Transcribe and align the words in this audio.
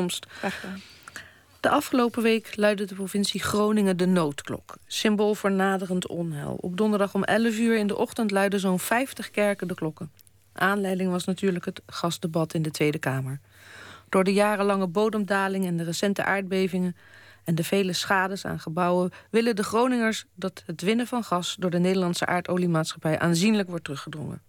komst. 0.00 0.26
De 1.60 1.68
afgelopen 1.68 2.22
week 2.22 2.56
luidde 2.56 2.84
de 2.84 2.94
provincie 2.94 3.42
Groningen 3.42 3.96
de 3.96 4.06
noodklok. 4.06 4.76
Symbool 4.86 5.34
voor 5.34 5.52
naderend 5.52 6.06
onheil. 6.06 6.56
Op 6.60 6.76
donderdag 6.76 7.14
om 7.14 7.24
11 7.24 7.58
uur 7.58 7.76
in 7.76 7.86
de 7.86 7.96
ochtend 7.96 8.30
luidden 8.30 8.60
zo'n 8.60 8.78
50 8.78 9.30
kerken 9.30 9.68
de 9.68 9.74
klokken. 9.74 10.12
Aanleiding 10.52 11.10
was 11.10 11.24
natuurlijk 11.24 11.64
het 11.64 11.82
gasdebat 11.86 12.54
in 12.54 12.62
de 12.62 12.70
Tweede 12.70 12.98
Kamer. 12.98 13.40
Door 14.08 14.24
de 14.24 14.32
jarenlange 14.32 14.86
bodemdaling 14.86 15.66
en 15.66 15.76
de 15.76 15.84
recente 15.84 16.24
aardbevingen 16.24 16.96
en 17.44 17.54
de 17.54 17.64
vele 17.64 17.92
schades 17.92 18.44
aan 18.44 18.60
gebouwen 18.60 19.10
willen 19.30 19.56
de 19.56 19.64
Groningers 19.64 20.24
dat 20.34 20.62
het 20.66 20.80
winnen 20.80 21.06
van 21.06 21.24
gas 21.24 21.56
door 21.58 21.70
de 21.70 21.78
Nederlandse 21.78 22.26
aardoliemaatschappij 22.26 23.18
aanzienlijk 23.18 23.68
wordt 23.68 23.84
teruggedrongen. 23.84 24.42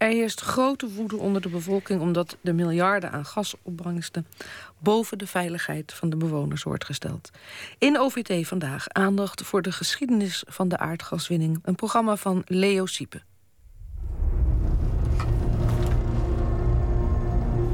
Er 0.00 0.08
heerst 0.08 0.40
grote 0.40 0.88
woede 0.88 1.16
onder 1.16 1.42
de 1.42 1.48
bevolking 1.48 2.00
omdat 2.00 2.36
de 2.40 2.52
miljarden 2.52 3.12
aan 3.12 3.24
gasopbrengsten 3.24 4.26
boven 4.78 5.18
de 5.18 5.26
veiligheid 5.26 5.92
van 5.92 6.10
de 6.10 6.16
bewoners 6.16 6.62
wordt 6.62 6.84
gesteld. 6.84 7.30
In 7.78 7.98
OVT 7.98 8.46
vandaag 8.46 8.88
aandacht 8.88 9.42
voor 9.42 9.62
de 9.62 9.72
geschiedenis 9.72 10.44
van 10.46 10.68
de 10.68 10.78
aardgaswinning, 10.78 11.58
een 11.62 11.74
programma 11.74 12.16
van 12.16 12.42
Leo 12.46 12.86
Siepe. 12.86 13.22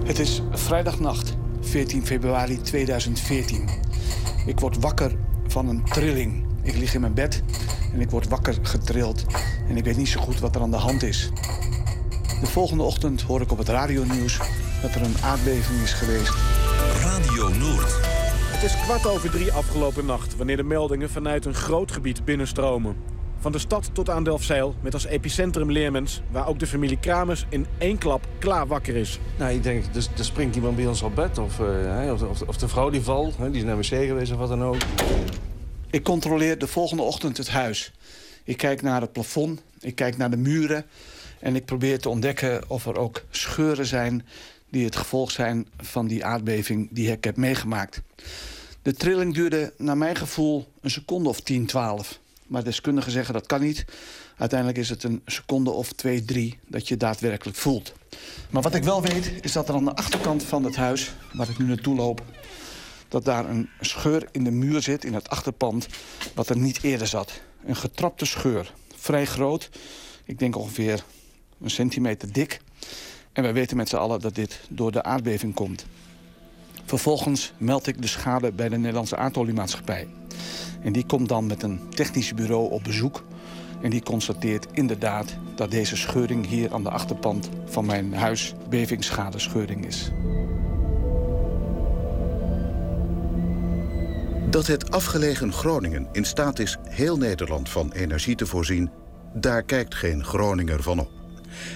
Het 0.05 0.19
is 0.19 0.43
vrijdagnacht, 0.51 1.37
14 1.61 2.07
februari 2.07 2.61
2014. 2.61 3.69
Ik 4.47 4.61
word 4.61 4.79
wakker 4.79 5.17
van 5.47 5.69
een 5.69 5.85
trilling. 5.85 6.47
Ik 6.63 6.77
lig 6.77 6.95
in 6.95 7.01
mijn 7.01 7.15
bed 7.15 7.43
en 7.93 8.01
ik 8.01 8.11
word 8.11 8.29
wakker 8.29 8.59
getrild. 8.63 9.25
En 9.69 9.77
ik 9.77 9.85
weet 9.85 9.97
niet 9.97 10.09
zo 10.09 10.21
goed 10.21 10.41
wat 10.41 10.55
er 10.55 10.61
aan 10.61 10.71
de 10.71 10.77
hand 10.77 11.03
is. 11.03 11.31
De 12.41 12.47
volgende 12.47 12.83
ochtend 12.83 13.23
hoor 13.23 13.41
ik 13.41 13.53
op 13.53 13.59
het 13.59 13.69
radionieuws 13.69 14.39
dat 14.83 14.95
er 14.95 15.03
een 15.03 15.17
aardbeving 15.23 15.83
is 15.83 15.93
geweest. 15.93 16.35
Radio 17.03 17.49
Noord. 17.49 17.99
Het 18.53 18.63
is 18.63 18.77
kwart 18.81 19.07
over 19.07 19.31
drie 19.31 19.53
afgelopen 19.53 20.07
nacht... 20.07 20.37
wanneer 20.37 20.57
de 20.57 20.63
meldingen 20.63 21.11
vanuit 21.11 21.45
een 21.45 21.55
groot 21.55 21.93
gebied 21.93 22.25
binnenstromen. 22.25 22.97
Van 23.39 23.53
de 23.53 23.59
stad 23.59 23.91
tot 23.93 24.11
aan 24.11 24.25
Delfzijl, 24.25 24.75
met 24.81 24.95
als 24.95 25.05
epicentrum 25.05 25.73
Leermens... 25.73 26.23
waar 26.31 26.49
ook 26.49 26.59
de 26.59 26.67
familie 26.67 26.99
Kramers 26.99 27.47
in 27.49 27.67
één 27.79 27.99
klap 27.99 28.27
klaar 28.39 28.67
wakker 28.67 28.97
is. 28.97 29.19
Nou, 29.39 29.53
ik 29.55 29.63
denk, 29.63 29.95
dus, 29.95 30.09
er 30.19 30.25
springt 30.25 30.57
iemand 30.57 30.77
bij 30.77 30.87
ons 30.87 31.03
op 31.03 31.15
bed. 31.15 31.39
Of, 31.39 31.59
uh, 31.59 32.13
of, 32.13 32.23
of, 32.23 32.43
of, 32.43 32.57
de 32.57 32.69
vrouw 32.69 32.91
die 32.91 33.03
valt, 33.03 33.37
die 33.39 33.51
is 33.51 33.65
naar 33.65 33.77
wc 33.77 33.85
geweest 33.85 34.33
of 34.33 34.39
wat 34.39 34.49
dan 34.49 34.65
ook. 34.65 34.77
Ik 35.91 36.03
controleer 36.03 36.59
de 36.59 36.67
volgende 36.67 37.03
ochtend 37.03 37.37
het 37.37 37.49
huis. 37.49 37.93
Ik 38.45 38.57
kijk 38.57 38.83
naar 38.83 39.01
het 39.01 39.13
plafond, 39.13 39.63
ik 39.81 39.95
kijk 39.95 40.17
naar 40.17 40.31
de 40.31 40.37
muren... 40.37 40.85
en 41.47 41.57
ik 41.57 41.65
probeer 41.65 41.99
te 41.99 42.09
ontdekken 42.09 42.71
of 42.71 42.87
er 42.87 42.99
ook 42.99 43.23
scheuren 43.31 43.87
zijn... 43.87 44.27
die 44.71 44.85
het 44.85 44.97
gevolg 44.97 45.31
zijn 45.31 45.67
van 45.77 46.07
die 46.07 46.25
aardbeving 46.25 46.89
die 46.91 47.11
ik 47.11 47.25
heb 47.25 47.37
meegemaakt. 47.37 48.03
De 48.83 48.93
trilling 48.93 49.35
duurde 49.35 49.73
naar 49.79 49.97
mijn 49.97 50.17
gevoel 50.17 50.67
een 50.81 50.91
seconde 50.91 51.29
of 51.29 51.41
10, 51.41 51.67
12... 51.67 52.19
Maar 52.47 52.65
deskundigen 52.65 53.13
zeggen 53.13 53.35
dat 53.35 53.47
kan 53.47 53.61
niet. 53.61 53.85
Uiteindelijk 54.37 54.79
is 54.79 54.89
het 54.89 55.03
een 55.03 55.23
seconde 55.27 55.71
of 55.71 55.93
twee, 55.93 56.25
drie 56.25 56.59
dat 56.67 56.89
je 56.89 56.97
daadwerkelijk 56.97 57.59
voelt. 57.59 57.93
Maar 58.51 58.63
wat 58.63 58.75
ik 58.75 58.85
wel 58.85 59.03
weet 59.03 59.33
is 59.41 59.53
dat 59.53 59.69
er 59.69 59.75
aan 59.75 59.85
de 59.85 59.97
achterkant 59.97 60.43
van 60.43 60.65
het 60.65 60.77
huis... 60.77 61.13
waar 61.33 61.49
ik 61.49 61.59
nu 61.59 61.65
naartoe 61.65 61.97
loop... 61.97 62.23
dat 63.09 63.25
daar 63.25 63.49
een 63.49 63.69
scheur 63.81 64.29
in 64.33 64.45
de 64.45 64.51
muur 64.51 64.83
zit, 64.83 65.05
in 65.05 65.15
het 65.15 65.29
achterpand... 65.29 65.87
wat 66.35 66.49
er 66.49 66.57
niet 66.57 66.83
eerder 66.83 67.07
zat. 67.07 67.41
Een 67.65 67.77
getrapte 67.77 68.25
scheur. 68.25 68.73
Vrij 68.97 69.27
groot. 69.27 69.71
Ik 70.25 70.39
denk 70.39 70.57
ongeveer 70.57 71.05
een 71.61 71.71
centimeter 71.71 72.33
dik. 72.33 72.61
En 73.33 73.43
wij 73.43 73.53
weten 73.53 73.77
met 73.77 73.89
z'n 73.89 73.97
allen 73.97 74.21
dat 74.21 74.35
dit 74.35 74.61
door 74.69 74.93
de 74.93 75.03
aardbeving 75.03 75.55
komt. 75.55 75.87
Vervolgens 76.85 77.53
meld 77.59 77.87
ik 77.87 78.03
de 78.03 78.09
schade 78.09 78.53
bij 78.53 78.69
de 78.69 78.77
Nederlandse 78.77 79.17
aardoliemaatschappij. 79.17 80.09
En 80.83 80.93
die 80.93 81.07
komt 81.07 81.29
dan 81.29 81.47
met 81.47 81.63
een 81.63 81.81
technisch 81.89 82.35
bureau 82.35 82.71
op 82.71 82.85
bezoek. 82.85 83.25
En 83.83 83.91
die 83.91 84.03
constateert 84.03 84.67
inderdaad 84.73 85.37
dat 85.55 85.71
deze 85.71 85.97
scheuring 85.97 86.47
hier 86.47 86.73
aan 86.73 86.83
de 86.83 86.91
achterpand 86.91 87.49
van 87.65 87.87
mijn 87.87 88.15
huis 88.15 88.55
bevingschadescheuring 88.69 89.87
is. 89.87 90.11
Dat 94.51 94.67
het 94.67 94.91
afgelegen 94.91 95.53
Groningen 95.53 96.09
in 96.13 96.25
staat 96.25 96.59
is 96.59 96.77
heel 96.83 97.17
Nederland 97.17 97.69
van 97.69 97.93
energie 97.93 98.35
te 98.35 98.47
voorzien, 98.47 98.91
daar 99.35 99.63
kijkt 99.63 99.95
geen 99.95 100.25
Groninger 100.25 100.83
van 100.83 100.99
op. 100.99 101.11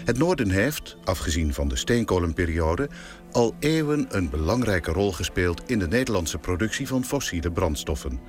Het 0.04 0.18
noorden 0.18 0.50
heeft, 0.50 0.96
afgezien 1.04 1.54
van 1.54 1.68
de 1.68 1.76
steenkolenperiode, 1.76 2.88
al 3.32 3.54
eeuwen 3.58 4.06
een 4.08 4.30
belangrijke 4.30 4.92
rol 4.92 5.12
gespeeld 5.12 5.62
in 5.66 5.78
de 5.78 5.88
Nederlandse 5.88 6.38
productie 6.38 6.86
van 6.86 7.04
fossiele 7.04 7.52
brandstoffen 7.52 8.20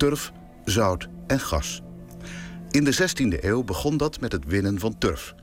turf, 0.00 0.32
zout 0.64 1.08
en 1.26 1.40
gas. 1.40 1.82
In 2.70 2.84
de 2.84 2.94
16e 2.94 3.44
eeuw 3.44 3.62
begon 3.62 3.96
dat 3.96 4.20
met 4.20 4.32
het 4.32 4.44
winnen 4.44 4.78
van 4.78 4.98
turf. 4.98 5.34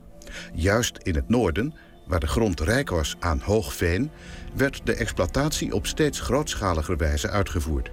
Juist 0.54 0.98
in 1.02 1.14
het 1.14 1.28
noorden, 1.28 1.74
waar 2.06 2.20
de 2.20 2.26
grond 2.26 2.60
rijk 2.60 2.90
was 2.90 3.16
aan 3.18 3.40
hoog 3.40 3.74
veen, 3.74 4.10
werd 4.54 4.80
de 4.84 4.94
exploitatie 4.94 5.74
op 5.74 5.86
steeds 5.86 6.20
grootschaliger 6.20 6.96
wijze 6.96 7.30
uitgevoerd. 7.30 7.90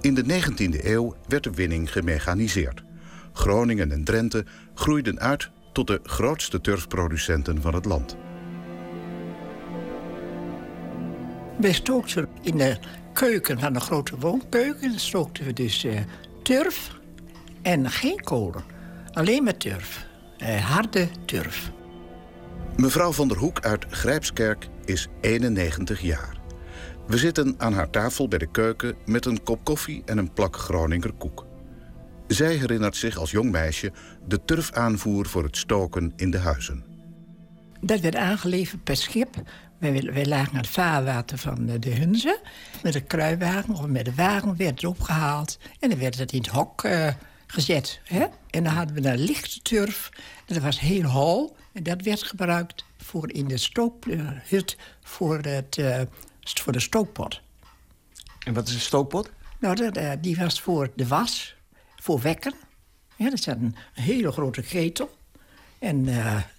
In 0.00 0.14
de 0.14 0.24
19e 0.24 0.84
eeuw 0.84 1.16
werd 1.28 1.44
de 1.44 1.50
winning 1.50 1.92
gemechaniseerd. 1.92 2.82
Groningen 3.32 3.92
en 3.92 4.04
Drenthe 4.04 4.44
groeiden 4.74 5.20
uit 5.20 5.50
tot 5.72 5.86
de 5.86 6.00
grootste 6.02 6.60
turfproducenten 6.60 7.62
van 7.62 7.74
het 7.74 7.84
land. 7.84 8.16
Wij 11.58 11.72
stookten 11.72 12.28
in 12.42 12.56
de 12.56 12.78
keuken 13.12 13.60
van 13.60 13.72
de 13.72 13.80
grote 13.80 14.18
woonkeuken 14.18 15.00
stookten 15.00 15.44
we 15.44 15.52
dus 15.52 15.84
uh, 15.84 16.00
turf 16.42 16.98
en 17.62 17.90
geen 17.90 18.20
kolen. 18.20 18.64
Alleen 19.12 19.44
met 19.44 19.60
turf. 19.60 20.06
Uh, 20.38 20.56
harde 20.56 21.08
turf. 21.24 21.70
Mevrouw 22.76 23.12
van 23.12 23.28
der 23.28 23.36
Hoek 23.36 23.60
uit 23.60 23.86
Grijpskerk 23.90 24.68
is 24.84 25.08
91 25.20 26.00
jaar. 26.00 26.36
We 27.06 27.16
zitten 27.18 27.54
aan 27.58 27.72
haar 27.72 27.90
tafel 27.90 28.28
bij 28.28 28.38
de 28.38 28.50
keuken 28.50 28.94
met 29.06 29.26
een 29.26 29.42
kop 29.42 29.64
koffie 29.64 30.02
en 30.04 30.18
een 30.18 30.32
plak 30.32 30.56
Groninger 30.56 31.12
koek. 31.12 31.46
Zij 32.26 32.54
herinnert 32.54 32.96
zich 32.96 33.16
als 33.16 33.30
jong 33.30 33.50
meisje 33.50 33.92
de 34.28 34.44
turfaanvoer 34.44 35.26
voor 35.26 35.44
het 35.44 35.56
stoken 35.56 36.12
in 36.16 36.30
de 36.30 36.38
huizen. 36.38 36.84
Dat 37.80 38.00
werd 38.00 38.16
aangeleverd 38.16 38.84
per 38.84 38.96
schip 38.96 39.42
wij, 39.90 40.12
wij 40.12 40.26
lagen 40.26 40.52
aan 40.52 40.58
het 40.58 40.68
vaarwater 40.68 41.38
van 41.38 41.66
de 41.66 41.90
Hunze. 41.90 42.40
Met 42.82 42.94
een 42.94 43.06
kruiwagen 43.06 43.74
of 43.74 43.86
met 43.86 44.06
een 44.06 44.14
wagen 44.14 44.56
werd 44.56 44.70
het 44.70 44.84
opgehaald. 44.84 45.58
En 45.78 45.88
dan 45.88 45.98
werd 45.98 46.18
het 46.18 46.32
in 46.32 46.38
het 46.38 46.48
hok 46.48 46.84
uh, 46.84 47.08
gezet. 47.46 48.00
Hè? 48.04 48.26
En 48.50 48.64
dan 48.64 48.72
hadden 48.72 49.02
we 49.02 49.08
een 49.08 49.18
lichte 49.18 49.62
turf. 49.62 50.10
En 50.46 50.54
dat 50.54 50.62
was 50.62 50.80
heel 50.80 51.04
hol. 51.04 51.56
En 51.72 51.82
dat 51.82 52.02
werd 52.02 52.22
gebruikt 52.22 52.84
voor 52.96 53.32
in 53.32 53.48
de 53.48 53.56
stookhut 53.56 54.76
voor, 55.02 55.38
het, 55.38 55.76
uh, 55.76 56.00
voor 56.40 56.72
de 56.72 56.80
stookpot. 56.80 57.40
En 58.44 58.54
wat 58.54 58.68
is 58.68 58.74
een 58.74 58.80
stookpot? 58.80 59.30
Nou, 59.58 59.74
dat, 59.74 59.96
uh, 59.96 60.12
die 60.20 60.36
was 60.36 60.60
voor 60.60 60.90
de 60.96 61.06
was, 61.06 61.56
voor 62.02 62.20
wekken. 62.20 62.54
Ja, 63.16 63.30
dat 63.30 63.40
zat 63.40 63.56
een 63.56 63.76
hele 63.92 64.32
grote 64.32 64.62
ketel. 64.62 65.16
En 65.78 66.04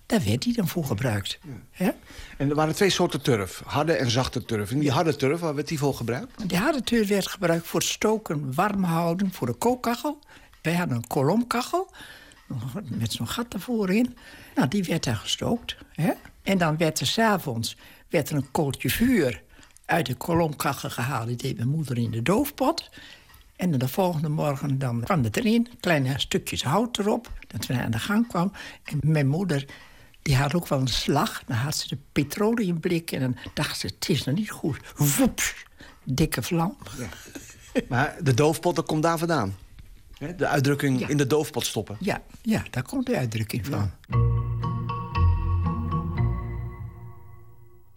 daar 0.05 0.23
werd 0.23 0.41
die 0.41 0.53
dan 0.53 0.67
voor 0.67 0.85
gebruikt. 0.85 1.39
Ja. 1.71 1.95
En 2.37 2.49
er 2.49 2.55
waren 2.55 2.75
twee 2.75 2.89
soorten 2.89 3.21
turf. 3.21 3.61
Harde 3.65 3.93
en 3.93 4.11
zachte 4.11 4.45
turf. 4.45 4.71
En 4.71 4.79
die 4.79 4.91
harde 4.91 5.15
turf, 5.15 5.39
waar 5.39 5.55
werd 5.55 5.67
die 5.67 5.77
voor 5.77 5.93
gebruikt? 5.93 6.49
Die 6.49 6.57
harde 6.57 6.81
turf 6.81 7.07
werd 7.07 7.27
gebruikt 7.27 7.67
voor 7.67 7.79
het 7.79 7.89
stoken, 7.89 8.53
warm 8.53 8.83
houden, 8.83 9.33
voor 9.33 9.47
de 9.47 9.53
kookkachel. 9.53 10.19
Wij 10.61 10.75
hadden 10.75 10.97
een 10.97 11.07
kolomkachel 11.07 11.91
met 12.83 13.11
zo'n 13.11 13.27
gat 13.27 13.53
ervoor 13.53 13.89
in. 13.89 14.17
Nou, 14.55 14.67
die 14.67 14.83
werd 14.83 15.03
daar 15.03 15.15
gestookt. 15.15 15.75
Hè? 15.91 16.11
En 16.43 16.57
dan 16.57 16.77
werd 16.77 16.99
er 16.99 17.07
s'avonds 17.07 17.77
werd 18.09 18.29
een 18.29 18.51
kooltje 18.51 18.89
vuur 18.89 19.41
uit 19.85 20.05
de 20.05 20.15
kolomkachel 20.15 20.89
gehaald. 20.89 21.27
Die 21.27 21.35
deed 21.35 21.57
mijn 21.57 21.69
moeder 21.69 21.97
in 21.97 22.12
de 22.12 22.21
doofpot. 22.21 22.89
En 23.63 23.71
de 23.71 23.88
volgende 23.88 24.30
morgen 24.30 24.80
dan 24.80 25.01
kwam 25.04 25.24
het 25.24 25.38
erin, 25.38 25.68
kleine 25.80 26.19
stukjes 26.19 26.63
hout 26.63 27.00
erop, 27.00 27.31
dat 27.48 27.65
we 27.65 27.81
aan 27.81 27.92
de 27.92 28.00
gang 28.00 28.27
kwam. 28.27 28.51
En 28.83 29.00
mijn 29.01 29.27
moeder 29.27 29.65
die 30.21 30.36
had 30.36 30.54
ook 30.54 30.68
wel 30.68 30.80
een 30.80 30.88
slag. 30.88 31.44
Dan 31.45 31.56
had 31.56 31.75
ze 31.75 31.88
de 31.88 31.98
petroleumblik 32.12 33.12
en 33.12 33.19
dan 33.19 33.38
dacht 33.54 33.80
ze, 33.80 33.88
het 33.88 34.10
is 34.10 34.24
nog 34.24 34.36
niet 34.36 34.50
goed. 34.50 34.77
Woeps, 34.95 35.54
dikke 36.04 36.42
vlam. 36.42 36.77
Ja. 36.98 37.07
Maar 37.89 38.15
de 38.21 38.33
doofpot, 38.33 38.75
dat 38.75 38.86
komt 38.86 39.04
daar 39.04 39.18
vandaan? 39.18 39.56
De 40.38 40.48
uitdrukking 40.48 41.09
in 41.09 41.18
de 41.18 41.27
doofpot 41.27 41.66
stoppen? 41.66 41.98
Ja, 42.00 42.21
ja, 42.42 42.63
daar 42.69 42.83
komt 42.83 43.06
de 43.06 43.18
uitdrukking 43.18 43.66
van. 43.66 43.92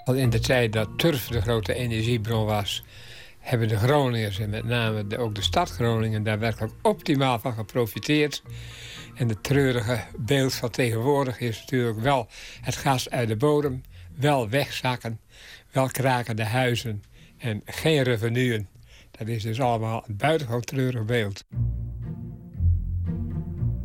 Al 0.05 0.15
in 0.15 0.31
de 0.31 0.41
tijd 0.41 0.73
dat 0.73 0.89
turf 0.97 1.29
de 1.29 1.41
grote 1.41 1.75
energiebron 1.75 2.45
was... 2.45 2.85
hebben 3.47 3.69
de 3.69 3.77
Groningers 3.77 4.39
en 4.39 4.51
met 4.51 4.65
name 4.65 5.07
de, 5.07 5.19
ook 5.19 5.35
de 5.35 5.43
stad 5.43 5.71
Groningen... 5.71 6.23
daar 6.23 6.39
werkelijk 6.39 6.73
optimaal 6.83 7.39
van 7.39 7.53
geprofiteerd. 7.53 8.43
En 9.15 9.29
het 9.29 9.43
treurige 9.43 10.01
beeld 10.17 10.55
van 10.55 10.71
tegenwoordig 10.71 11.41
is 11.41 11.59
natuurlijk 11.59 12.01
wel 12.01 12.29
het 12.61 12.77
gas 12.77 13.11
uit 13.11 13.29
de 13.29 13.37
bodem, 13.37 13.83
wel 14.17 14.49
wegzakken, 14.49 15.21
wel 15.73 15.89
kraken 15.89 16.37
de 16.37 16.45
huizen 16.45 17.03
en 17.39 17.63
geen 17.65 18.03
revenuen. 18.03 18.69
Dat 19.11 19.29
is 19.29 19.43
dus 19.43 19.61
allemaal 19.61 20.05
een 20.07 20.17
buitengewoon 20.17 20.61
treurig 20.61 21.05
beeld. 21.05 21.45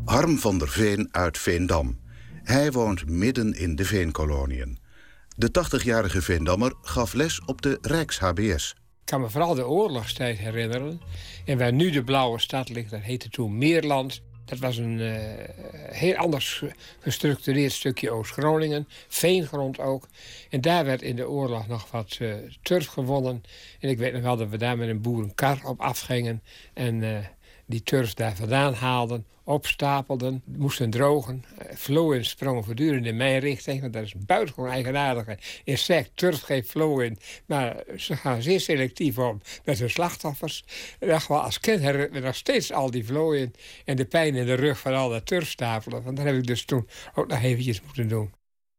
Harm 0.05 0.37
van 0.37 0.57
der 0.57 0.69
Veen 0.69 1.07
uit 1.11 1.37
Veendam. 1.37 1.99
Hij 2.43 2.71
woont 2.71 3.09
midden 3.09 3.53
in 3.53 3.75
de 3.75 3.85
veenkoloniën. 3.85 4.79
De 5.35 5.49
80-jarige 5.49 6.21
Veendammer 6.21 6.73
gaf 6.81 7.13
les 7.13 7.41
op 7.45 7.61
de 7.61 7.77
Rijks-HBS. 7.81 8.75
Ik 9.01 9.17
kan 9.17 9.21
me 9.21 9.29
vooral 9.29 9.55
de 9.55 9.67
oorlogstijd 9.67 10.37
herinneren. 10.37 11.01
En 11.45 11.57
waar 11.57 11.73
nu 11.73 11.89
de 11.89 12.03
Blauwe 12.03 12.39
Stad 12.39 12.69
ligt, 12.69 12.89
dat 12.89 13.01
heette 13.01 13.29
toen 13.29 13.57
Meerland. 13.57 14.21
Dat 14.45 14.59
was 14.59 14.77
een 14.77 14.99
uh, 14.99 15.13
heel 15.91 16.15
anders 16.15 16.63
gestructureerd 16.99 17.71
stukje 17.71 18.11
Oost-Groningen. 18.11 18.87
Veengrond 19.07 19.79
ook. 19.79 20.07
En 20.49 20.61
daar 20.61 20.85
werd 20.85 21.01
in 21.01 21.15
de 21.15 21.29
oorlog 21.29 21.67
nog 21.67 21.91
wat 21.91 22.17
uh, 22.21 22.35
turf 22.61 22.87
gewonnen. 22.87 23.43
En 23.79 23.89
ik 23.89 23.97
weet 23.97 24.13
nog 24.13 24.21
wel 24.21 24.37
dat 24.37 24.49
we 24.49 24.57
daar 24.57 24.77
met 24.77 24.89
een 24.89 25.01
boerenkar 25.01 25.59
op 25.65 25.79
afgingen. 25.79 26.43
En 26.73 27.01
uh, 27.01 27.17
die 27.65 27.83
turf 27.83 28.13
daar 28.13 28.35
vandaan 28.35 28.73
haalden, 28.73 29.25
opstapelden, 29.51 30.41
moesten 30.45 30.89
drogen. 30.89 31.43
Flowen 31.75 32.25
sprongen 32.25 32.63
voortdurend 32.63 33.05
in 33.05 33.17
mijn 33.17 33.39
richting, 33.39 33.81
want 33.81 33.93
dat 33.93 34.03
is 34.03 34.13
buitengewoon 34.25 34.69
eigenaardige 34.69 35.37
insect. 35.63 36.11
Turf 36.13 36.41
geeft 36.41 36.69
flowen, 36.69 37.17
maar 37.45 37.83
ze 37.97 38.15
gaan 38.15 38.41
zeer 38.41 38.59
selectief 38.59 39.17
om 39.17 39.41
met 39.65 39.79
hun 39.79 39.89
slachtoffers. 39.89 40.63
wel, 40.99 41.19
als 41.27 41.59
kind 41.59 41.81
herinner 41.81 42.15
ik 42.15 42.23
nog 42.23 42.35
steeds 42.35 42.71
al 42.71 42.91
die 42.91 43.05
vlooien 43.05 43.53
en 43.85 43.95
de 43.95 44.05
pijn 44.05 44.35
in 44.35 44.45
de 44.45 44.53
rug 44.53 44.79
van 44.79 44.93
al 44.93 45.09
dat 45.09 45.25
turfstapelen. 45.25 46.03
Want 46.03 46.17
dat 46.17 46.25
heb 46.25 46.35
ik 46.35 46.47
dus 46.47 46.65
toen 46.65 46.87
ook 47.13 47.27
nog 47.27 47.41
eventjes 47.41 47.81
moeten 47.81 48.07
doen. 48.07 48.33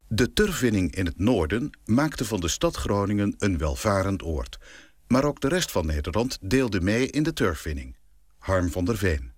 De 0.08 0.32
turfwinning 0.32 0.94
in 0.94 1.06
het 1.06 1.18
noorden 1.18 1.78
maakte 1.84 2.24
van 2.24 2.40
de 2.40 2.48
stad 2.48 2.76
Groningen 2.76 3.34
een 3.38 3.58
welvarend 3.58 4.22
oord. 4.22 4.58
Maar 5.06 5.24
ook 5.24 5.40
de 5.40 5.48
rest 5.48 5.70
van 5.70 5.86
Nederland 5.86 6.38
deelde 6.40 6.80
mee 6.80 7.10
in 7.10 7.22
de 7.22 7.32
turfwinning. 7.32 7.96
Harm 8.38 8.70
van 8.70 8.84
der 8.84 8.98
Veen. 8.98 9.31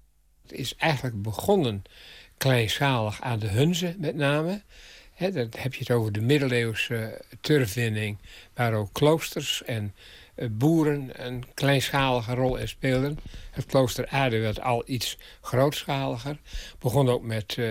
Het 0.49 0.52
is 0.52 0.75
eigenlijk 0.76 1.23
begonnen 1.23 1.82
kleinschalig 2.37 3.20
aan 3.20 3.38
de 3.38 3.49
Hunze 3.49 3.94
met 3.99 4.14
name. 4.14 4.62
Dan 5.19 5.49
heb 5.56 5.75
je 5.75 5.79
het 5.79 5.91
over 5.91 6.12
de 6.12 6.20
middeleeuwse 6.20 7.23
turfwinning... 7.41 8.19
waar 8.55 8.75
ook 8.75 8.93
kloosters 8.93 9.62
en 9.64 9.94
uh, 10.37 10.49
boeren 10.50 11.26
een 11.26 11.44
kleinschalige 11.55 12.35
rol 12.35 12.56
in 12.56 12.69
speelden. 12.69 13.19
Het 13.50 13.67
klooster 13.67 14.06
Aarde 14.08 14.38
werd 14.38 14.61
al 14.61 14.82
iets 14.87 15.19
grootschaliger. 15.41 16.38
Begon 16.79 17.08
ook 17.08 17.23
met 17.23 17.56
uh, 17.56 17.69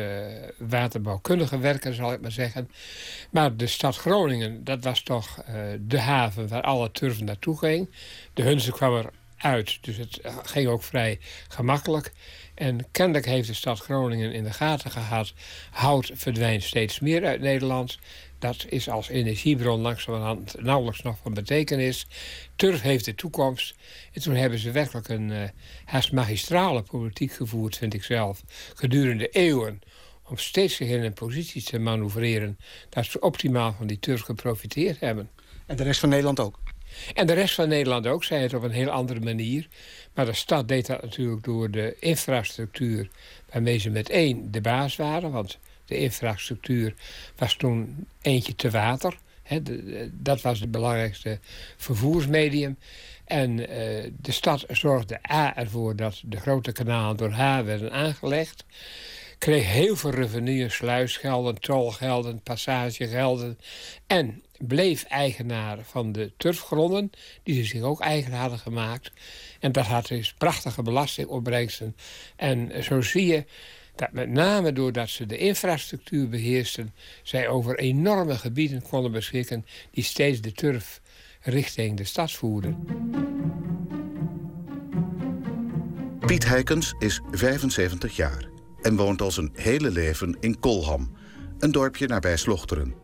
waterbouwkundige 0.58 1.58
werken, 1.58 1.94
zal 1.94 2.14
ik 2.14 2.22
maar 2.22 2.32
zeggen. 2.32 2.70
Maar 3.30 3.56
de 3.56 3.68
stad 3.68 3.98
Groningen, 3.98 4.64
dat 4.64 4.84
was 4.84 5.02
toch 5.02 5.44
uh, 5.50 5.56
de 5.80 6.00
haven 6.00 6.48
waar 6.48 6.62
alle 6.62 6.92
turf 6.92 7.22
naartoe 7.22 7.58
ging. 7.58 7.90
De 8.34 8.42
Hunze 8.42 8.72
kwam 8.72 8.96
er 8.96 9.10
uit. 9.38 9.78
Dus 9.82 9.98
het 9.98 10.20
ging 10.44 10.68
ook 10.68 10.84
vrij 10.84 11.20
gemakkelijk. 11.48 12.12
En 12.54 12.86
kennelijk 12.92 13.26
heeft 13.26 13.48
de 13.48 13.54
stad 13.54 13.80
Groningen 13.80 14.34
in 14.34 14.44
de 14.44 14.54
gaten 14.54 14.92
gehad... 14.92 15.34
hout 15.72 16.12
verdwijnt 16.14 16.64
steeds 16.64 17.00
meer 17.00 17.26
uit 17.26 17.42
Nederland. 17.42 17.98
Dat 18.40 18.66
is 18.70 18.90
als 18.90 19.10
energiebron 19.10 19.82
langzamerhand 19.82 20.56
nauwelijks 20.60 21.02
nog 21.02 21.18
van 21.22 21.34
betekenis. 21.34 22.08
Turf 22.56 22.82
heeft 22.82 23.06
de 23.06 23.16
toekomst. 23.16 23.76
En 24.14 24.22
toen 24.22 24.36
hebben 24.36 24.60
ze 24.60 24.72
werkelijk 24.72 25.08
een 25.08 25.30
uh, 25.30 25.44
haast 25.86 26.12
magistrale 26.12 26.82
politiek 26.82 27.34
gevoerd, 27.34 27.78
vind 27.78 27.94
ik 27.94 28.04
zelf. 28.04 28.44
Gedurende 28.74 29.30
eeuwen 29.30 29.82
om 30.24 30.38
steeds 30.38 30.76
zich 30.76 30.88
in 30.88 31.04
een 31.04 31.14
positie 31.14 31.64
te 31.64 31.80
manoeuvreren... 31.80 32.60
dat 32.90 33.06
ze 33.06 33.20
optimaal 33.20 33.74
van 33.74 33.88
die 33.88 34.00
turf 34.00 34.22
geprofiteerd 34.22 35.00
hebben. 35.00 35.30
En 35.66 35.76
de 35.76 35.84
rest 35.84 36.00
van 36.00 36.10
Nederland 36.10 36.40
ook? 36.40 36.60
En 37.14 37.28
de 37.28 37.34
rest 37.34 37.56
van 37.56 37.68
Nederland 37.68 38.08
ook, 38.08 38.24
zei 38.24 38.42
het 38.42 38.54
op 38.54 38.64
een 38.64 38.72
heel 38.72 38.90
andere 38.90 39.20
manier. 39.20 39.68
Maar 40.14 40.26
de 40.26 40.34
stad 40.34 40.68
deed 40.68 40.86
dat 40.86 41.02
natuurlijk 41.02 41.44
door 41.44 41.72
de 41.72 41.96
infrastructuur... 42.00 43.10
waarmee 43.52 43.78
ze 43.78 43.90
met 43.90 44.10
één 44.10 44.52
de 44.52 44.62
baas 44.62 44.96
waren. 44.96 45.32
Want 45.32 45.58
de 45.86 45.98
infrastructuur 45.98 46.94
was 47.36 47.56
toen 47.56 48.08
eentje 48.22 48.56
te 48.56 48.70
water. 48.70 49.18
dat 50.12 50.42
was 50.42 50.60
het 50.60 50.72
belangrijkste 50.72 51.40
vervoersmedium. 51.78 52.78
En 53.26 53.60
uh, 53.60 53.68
de 54.22 54.32
stad 54.32 54.66
zorgde 54.68 55.20
A 55.32 55.56
ervoor 55.56 55.96
dat 55.96 56.22
de 56.26 56.40
grote 56.40 56.72
kanalen 56.72 57.18
door 57.18 57.32
haar 57.32 57.66
werden 57.66 57.92
aangelegd 57.92 58.66
kreeg 59.44 59.72
heel 59.72 59.96
veel 59.96 60.10
revenue, 60.10 60.70
sluisgelden, 60.70 61.60
tolgelden, 61.60 62.42
passagegelden. 62.42 63.60
En 64.08 64.44
bleef 64.68 65.04
eigenaar 65.04 65.78
van 65.84 66.12
de 66.12 66.32
turfgronden, 66.38 67.12
die 67.44 67.56
ze 67.56 67.64
zich 67.64 67.82
ook 67.82 68.00
eigen 68.00 68.32
hadden 68.32 68.60
gemaakt. 68.60 69.12
En 69.60 69.72
dat 69.72 69.86
had 69.86 70.08
dus 70.08 70.34
prachtige 70.34 70.82
belastingopbrengsten. 70.82 71.96
En 72.36 72.84
zo 72.84 73.02
zie 73.02 73.26
je 73.26 73.46
dat 73.96 74.12
met 74.12 74.30
name 74.30 74.74
doordat 74.74 75.10
ze 75.10 75.26
de 75.26 75.38
infrastructuur 75.38 76.30
beheersten... 76.30 76.94
zij 77.24 77.48
over 77.48 77.80
enorme 77.80 78.36
gebieden 78.36 78.82
konden 78.82 79.12
beschikken... 79.12 79.66
die 79.92 80.04
steeds 80.04 80.42
de 80.42 80.52
turf 80.52 81.02
richting 81.42 81.98
de 81.98 82.04
stad 82.04 82.32
voerden. 82.32 82.78
Piet 86.20 86.48
Heikens 86.48 86.94
is 87.00 87.22
75 87.32 88.16
jaar 88.16 88.46
en 88.82 88.96
woont 88.96 89.22
al 89.22 89.32
zijn 89.32 89.52
hele 89.54 89.92
leven 89.92 90.38
in 90.40 90.60
Kolham, 90.60 91.12
een 91.60 91.72
dorpje 91.72 92.08
nabij 92.08 92.38
Slochteren. 92.38 93.03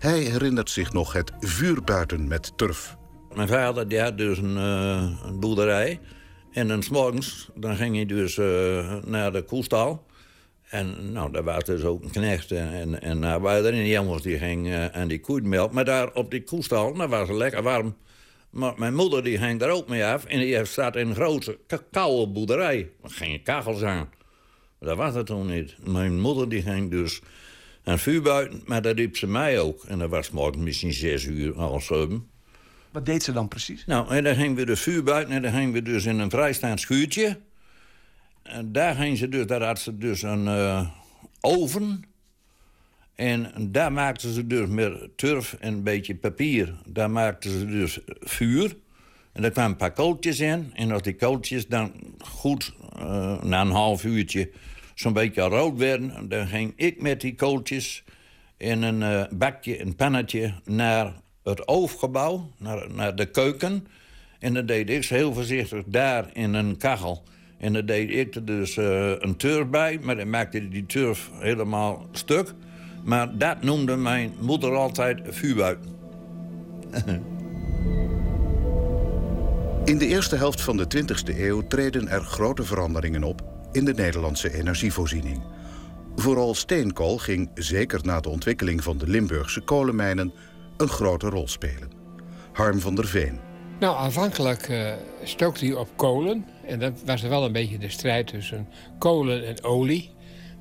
Hij 0.00 0.18
herinnert 0.18 0.70
zich 0.70 0.92
nog 0.92 1.12
het 1.12 1.32
vuurbuiten 1.40 2.28
met 2.28 2.52
turf. 2.56 2.96
Mijn 3.34 3.48
vader 3.48 3.88
die 3.88 4.00
had 4.00 4.18
dus 4.18 4.38
een, 4.38 4.56
uh, 4.56 5.12
een 5.24 5.40
boerderij. 5.40 6.00
En 6.50 6.68
dan 6.68 6.82
morgens 6.90 7.50
dan 7.54 7.76
ging 7.76 7.94
hij 7.94 8.06
dus 8.06 8.36
uh, 8.36 8.96
naar 9.04 9.32
de 9.32 9.42
koestal. 9.42 10.06
En 10.68 11.12
nou, 11.12 11.32
daar 11.32 11.42
was 11.42 11.64
dus 11.64 11.82
ook 11.82 12.02
een 12.02 12.10
knecht. 12.10 12.52
En, 12.52 13.02
en 13.02 13.22
uh, 13.22 13.36
waren 13.36 13.64
er 13.64 13.86
jongens 13.86 14.22
die 14.22 14.38
ging 14.38 14.66
uh, 14.66 14.96
en 14.96 15.08
die 15.08 15.20
koeien 15.20 15.48
melk. 15.48 15.72
Maar 15.72 15.84
daar 15.84 16.12
op 16.12 16.30
die 16.30 16.44
koestal, 16.44 16.94
daar 16.94 17.08
was 17.08 17.28
het 17.28 17.36
lekker 17.36 17.62
warm. 17.62 17.96
Maar 18.50 18.72
mijn 18.76 18.94
moeder 18.94 19.22
die 19.22 19.38
ging 19.38 19.60
daar 19.60 19.70
ook 19.70 19.88
mee 19.88 20.04
af. 20.04 20.24
En 20.24 20.38
die 20.38 20.64
staat 20.64 20.96
in 20.96 21.08
een 21.08 21.14
grote 21.14 21.58
koude 21.90 22.32
boerderij. 22.32 22.90
Er 23.02 23.10
gingen 23.10 23.42
kachels 23.42 23.82
aan. 23.82 24.08
Dat 24.78 24.96
was 24.96 25.14
het 25.14 25.26
toen 25.26 25.46
niet. 25.46 25.76
Mijn 25.84 26.20
moeder 26.20 26.48
die 26.48 26.62
ging 26.62 26.90
dus 26.90 27.20
aan 27.84 27.98
vuur 27.98 28.22
buiten, 28.22 28.62
maar 28.66 28.82
dat 28.82 28.96
riep 28.96 29.16
ze 29.16 29.26
mij 29.26 29.60
ook. 29.60 29.84
En 29.84 29.98
dat 29.98 30.10
was 30.10 30.30
morgen 30.30 30.62
misschien 30.62 30.92
zes 30.92 31.24
uur, 31.24 31.56
half 31.56 31.84
zeven. 31.84 32.28
Wat 32.90 33.06
deed 33.06 33.22
ze 33.22 33.32
dan 33.32 33.48
precies? 33.48 33.86
Nou, 33.86 34.14
en 34.14 34.24
dan 34.24 34.34
gingen 34.34 34.56
we 34.56 34.64
de 34.64 34.76
vuur 34.76 35.02
buiten 35.02 35.34
en 35.34 35.42
dan 35.42 35.52
gingen 35.52 35.72
we 35.72 35.82
dus 35.82 36.04
in 36.04 36.18
een 36.18 36.30
vrijstaand 36.30 36.80
schuurtje. 36.80 37.38
En 38.42 38.72
daar 38.72 38.94
ging 38.94 39.18
ze 39.18 39.28
dus, 39.28 39.46
daar 39.46 39.62
had 39.62 39.78
ze 39.78 39.98
dus 39.98 40.22
een 40.22 40.44
uh, 40.44 40.88
oven. 41.40 42.04
En 43.14 43.52
daar 43.70 43.92
maakten 43.92 44.32
ze 44.32 44.46
dus 44.46 44.68
met 44.68 45.08
turf 45.16 45.56
en 45.60 45.72
een 45.72 45.82
beetje 45.82 46.14
papier. 46.14 46.74
Daar 46.86 47.10
maakten 47.10 47.50
ze 47.50 47.66
dus 47.66 47.98
vuur. 48.20 48.76
En 49.32 49.42
daar 49.42 49.50
kwamen 49.50 49.70
een 49.70 49.76
paar 49.76 49.92
kooltjes 49.92 50.40
in. 50.40 50.70
En 50.74 50.90
als 50.90 51.02
die 51.02 51.16
kooltjes 51.16 51.66
dan 51.66 51.92
goed, 52.18 52.72
uh, 52.96 53.42
na 53.42 53.60
een 53.60 53.70
half 53.70 54.04
uurtje 54.04 54.50
zo'n 55.00 55.12
beetje 55.12 55.42
rood 55.42 55.78
werden... 55.78 56.28
dan 56.28 56.46
ging 56.46 56.72
ik 56.76 57.02
met 57.02 57.20
die 57.20 57.34
kooltjes 57.34 58.04
in 58.56 58.82
een 58.82 59.00
uh, 59.00 59.22
bakje, 59.30 59.80
een 59.80 59.96
pannetje... 59.96 60.54
naar 60.64 61.12
het 61.42 61.68
oofgebouw, 61.68 62.50
naar, 62.58 62.86
naar 62.94 63.16
de 63.16 63.26
keuken. 63.26 63.86
En 64.38 64.54
dan 64.54 64.66
deed 64.66 64.90
ik 64.90 65.04
heel 65.04 65.34
voorzichtig 65.34 65.82
daar 65.86 66.30
in 66.32 66.54
een 66.54 66.76
kachel... 66.76 67.22
En 67.58 67.72
dan 67.72 67.86
deed 67.86 68.10
ik 68.10 68.34
er 68.34 68.44
dus 68.44 68.76
uh, 68.76 69.12
een 69.18 69.36
turf 69.36 69.66
bij, 69.66 69.98
maar 70.02 70.16
dan 70.16 70.30
maakte 70.30 70.68
die 70.68 70.86
turf 70.86 71.30
helemaal 71.32 72.06
stuk. 72.12 72.54
Maar 73.04 73.38
dat 73.38 73.62
noemde 73.62 73.96
mijn 73.96 74.32
moeder 74.40 74.74
altijd 74.74 75.20
vuurbuik. 75.28 75.78
In 79.84 79.98
de 79.98 80.06
eerste 80.06 80.36
helft 80.36 80.60
van 80.60 80.76
de 80.76 80.86
20e 80.96 81.38
eeuw 81.38 81.66
treden 81.66 82.08
er 82.08 82.20
grote 82.20 82.64
veranderingen 82.64 83.22
op 83.24 83.59
in 83.72 83.84
de 83.84 83.94
Nederlandse 83.94 84.54
energievoorziening. 84.54 85.42
Vooral 86.16 86.54
steenkool 86.54 87.18
ging, 87.18 87.50
zeker 87.54 88.00
na 88.02 88.20
de 88.20 88.28
ontwikkeling 88.28 88.82
van 88.82 88.98
de 88.98 89.06
Limburgse 89.06 89.60
kolenmijnen, 89.60 90.32
een 90.76 90.88
grote 90.88 91.28
rol 91.28 91.48
spelen. 91.48 91.90
Harm 92.52 92.80
van 92.80 92.94
der 92.94 93.06
Veen. 93.06 93.40
Nou, 93.80 93.96
aanvankelijk 93.96 94.68
uh, 94.68 94.92
stookte 95.22 95.64
hij 95.64 95.74
op 95.74 95.88
kolen. 95.96 96.46
En 96.66 96.78
dat 96.78 96.92
was 97.04 97.22
er 97.22 97.28
wel 97.28 97.44
een 97.44 97.52
beetje 97.52 97.78
de 97.78 97.88
strijd 97.88 98.26
tussen 98.26 98.68
kolen 98.98 99.46
en 99.46 99.64
olie. 99.64 100.10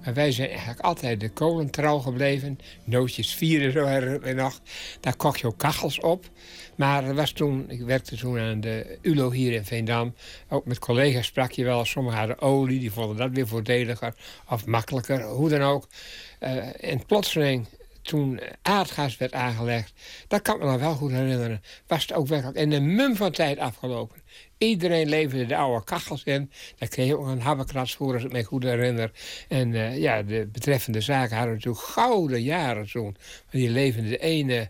Maar 0.04 0.14
wij 0.14 0.32
zijn 0.32 0.50
eigenlijk 0.50 0.80
altijd 0.80 1.20
de 1.20 1.30
kolen 1.30 1.70
trouw 1.70 1.98
gebleven. 1.98 2.60
Nootjes 2.84 3.36
vieren 3.36 3.72
zo 3.72 3.86
herinner 3.86 4.36
nog. 4.36 4.60
Daar 5.00 5.16
kocht 5.16 5.40
je 5.40 5.48
ook 5.48 5.58
kachels 5.58 6.00
op. 6.00 6.30
Maar 6.76 7.04
er 7.04 7.16
was 7.16 7.32
toen, 7.32 7.66
ik 7.70 7.82
werkte 7.82 8.16
toen 8.16 8.40
aan 8.40 8.62
de 8.62 8.98
ULO 9.02 9.32
hier 9.32 9.54
in 9.54 9.66
Veendam. 9.66 10.14
Ook 10.50 10.66
met 10.66 10.80
collega's 10.80 11.26
sprak 11.26 11.52
je 11.52 11.64
wel. 11.64 11.86
Sommigen 11.86 12.20
hadden 12.20 12.42
olie, 12.42 12.80
die 12.80 12.92
vonden 12.92 13.18
dat 13.18 13.32
weer 13.32 13.48
voordeliger 13.48 14.14
of 14.50 14.66
makkelijker. 14.66 15.24
Hoe 15.24 15.50
dan 15.50 15.62
ook. 15.62 15.88
Uh, 16.40 16.84
en 16.84 17.06
plotseling 17.06 17.68
toen 18.02 18.40
aardgas 18.62 19.18
werd 19.18 19.34
aangelegd, 19.34 19.94
dat 20.28 20.42
kan 20.42 20.56
ik 20.56 20.62
me 20.62 20.68
nog 20.72 20.80
wel 20.80 20.94
goed 20.94 21.12
herinneren, 21.12 21.62
was 21.88 22.02
het 22.02 22.14
ook 22.14 22.28
werkelijk 22.28 22.58
in 22.58 22.70
de 22.70 22.80
mum 22.80 23.16
van 23.16 23.32
tijd 23.32 23.58
afgelopen. 23.58 24.22
Iedereen 24.60 25.10
leverde 25.10 25.46
de 25.46 25.56
oude 25.56 25.84
kachels 25.84 26.24
in. 26.24 26.52
Daar 26.78 26.90
kreeg 26.90 27.08
je 27.08 27.18
ook 27.18 27.28
een 27.28 27.42
habbekrats 27.42 27.96
voor, 27.96 28.14
als 28.14 28.24
ik 28.24 28.32
me 28.32 28.44
goed 28.44 28.64
herinner. 28.64 29.12
En 29.48 29.70
uh, 29.70 29.98
ja, 29.98 30.24
de 30.24 30.50
betreffende 30.52 31.02
zaken 31.02 31.36
hadden 31.36 31.54
natuurlijk 31.54 31.84
gouden 31.84 32.42
jaren 32.42 32.92
toen. 32.92 33.16
Maar 33.20 33.62
die 33.62 33.70
leverden 33.70 34.10
de 34.10 34.18
ene 34.18 34.70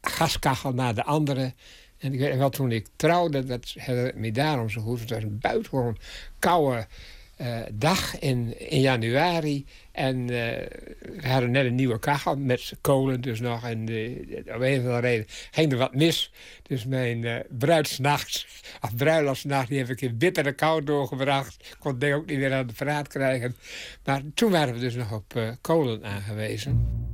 gaskachel 0.00 0.72
na 0.72 0.92
de 0.92 1.04
andere. 1.04 1.54
En 1.98 2.12
ik 2.12 2.18
weet 2.18 2.36
wel, 2.36 2.50
toen 2.50 2.72
ik 2.72 2.86
trouwde, 2.96 3.44
dat 3.44 3.72
herinner 3.74 4.08
ik 4.08 4.14
me 4.14 4.32
daarom 4.32 4.70
zo 4.70 4.80
goed. 4.80 5.00
Het 5.00 5.10
was 5.10 5.22
een 5.22 5.38
buitengewoon 5.38 5.98
koude 6.38 6.86
uh, 7.36 7.58
dag 7.72 8.18
in, 8.18 8.68
in 8.70 8.80
januari. 8.80 9.66
En 9.92 10.18
uh, 10.18 10.28
we 10.28 11.28
hadden 11.28 11.50
net 11.50 11.66
een 11.66 11.74
nieuwe 11.74 11.98
kachel 11.98 12.36
met 12.36 12.72
kolen 12.80 13.20
dus 13.20 13.40
nog. 13.40 13.64
En 13.64 13.90
uh, 13.90 14.54
om 14.54 14.62
een 14.62 14.78
of 14.78 14.84
andere 14.84 15.00
reden 15.00 15.26
ging 15.50 15.72
er 15.72 15.78
wat 15.78 15.94
mis. 15.94 16.32
Dus 16.62 16.84
mijn 16.84 17.22
uh, 17.22 17.36
bruidsnacht, 17.48 18.46
of 18.84 18.96
bruiloftsnacht, 18.96 19.68
die 19.68 19.78
heb 19.78 19.88
ik 19.88 20.00
in 20.00 20.18
bittere 20.18 20.52
kou 20.52 20.84
doorgebracht. 20.84 21.56
Ik 21.60 21.76
kon 21.78 21.94
het 21.98 22.12
ook 22.12 22.26
niet 22.26 22.38
meer 22.38 22.54
aan 22.54 22.66
de 22.66 22.72
praat 22.72 23.08
krijgen. 23.08 23.56
Maar 24.04 24.22
toen 24.34 24.50
waren 24.50 24.74
we 24.74 24.80
dus 24.80 24.94
nog 24.94 25.12
op 25.12 25.56
kolen 25.60 26.04
aangewezen. 26.04 27.04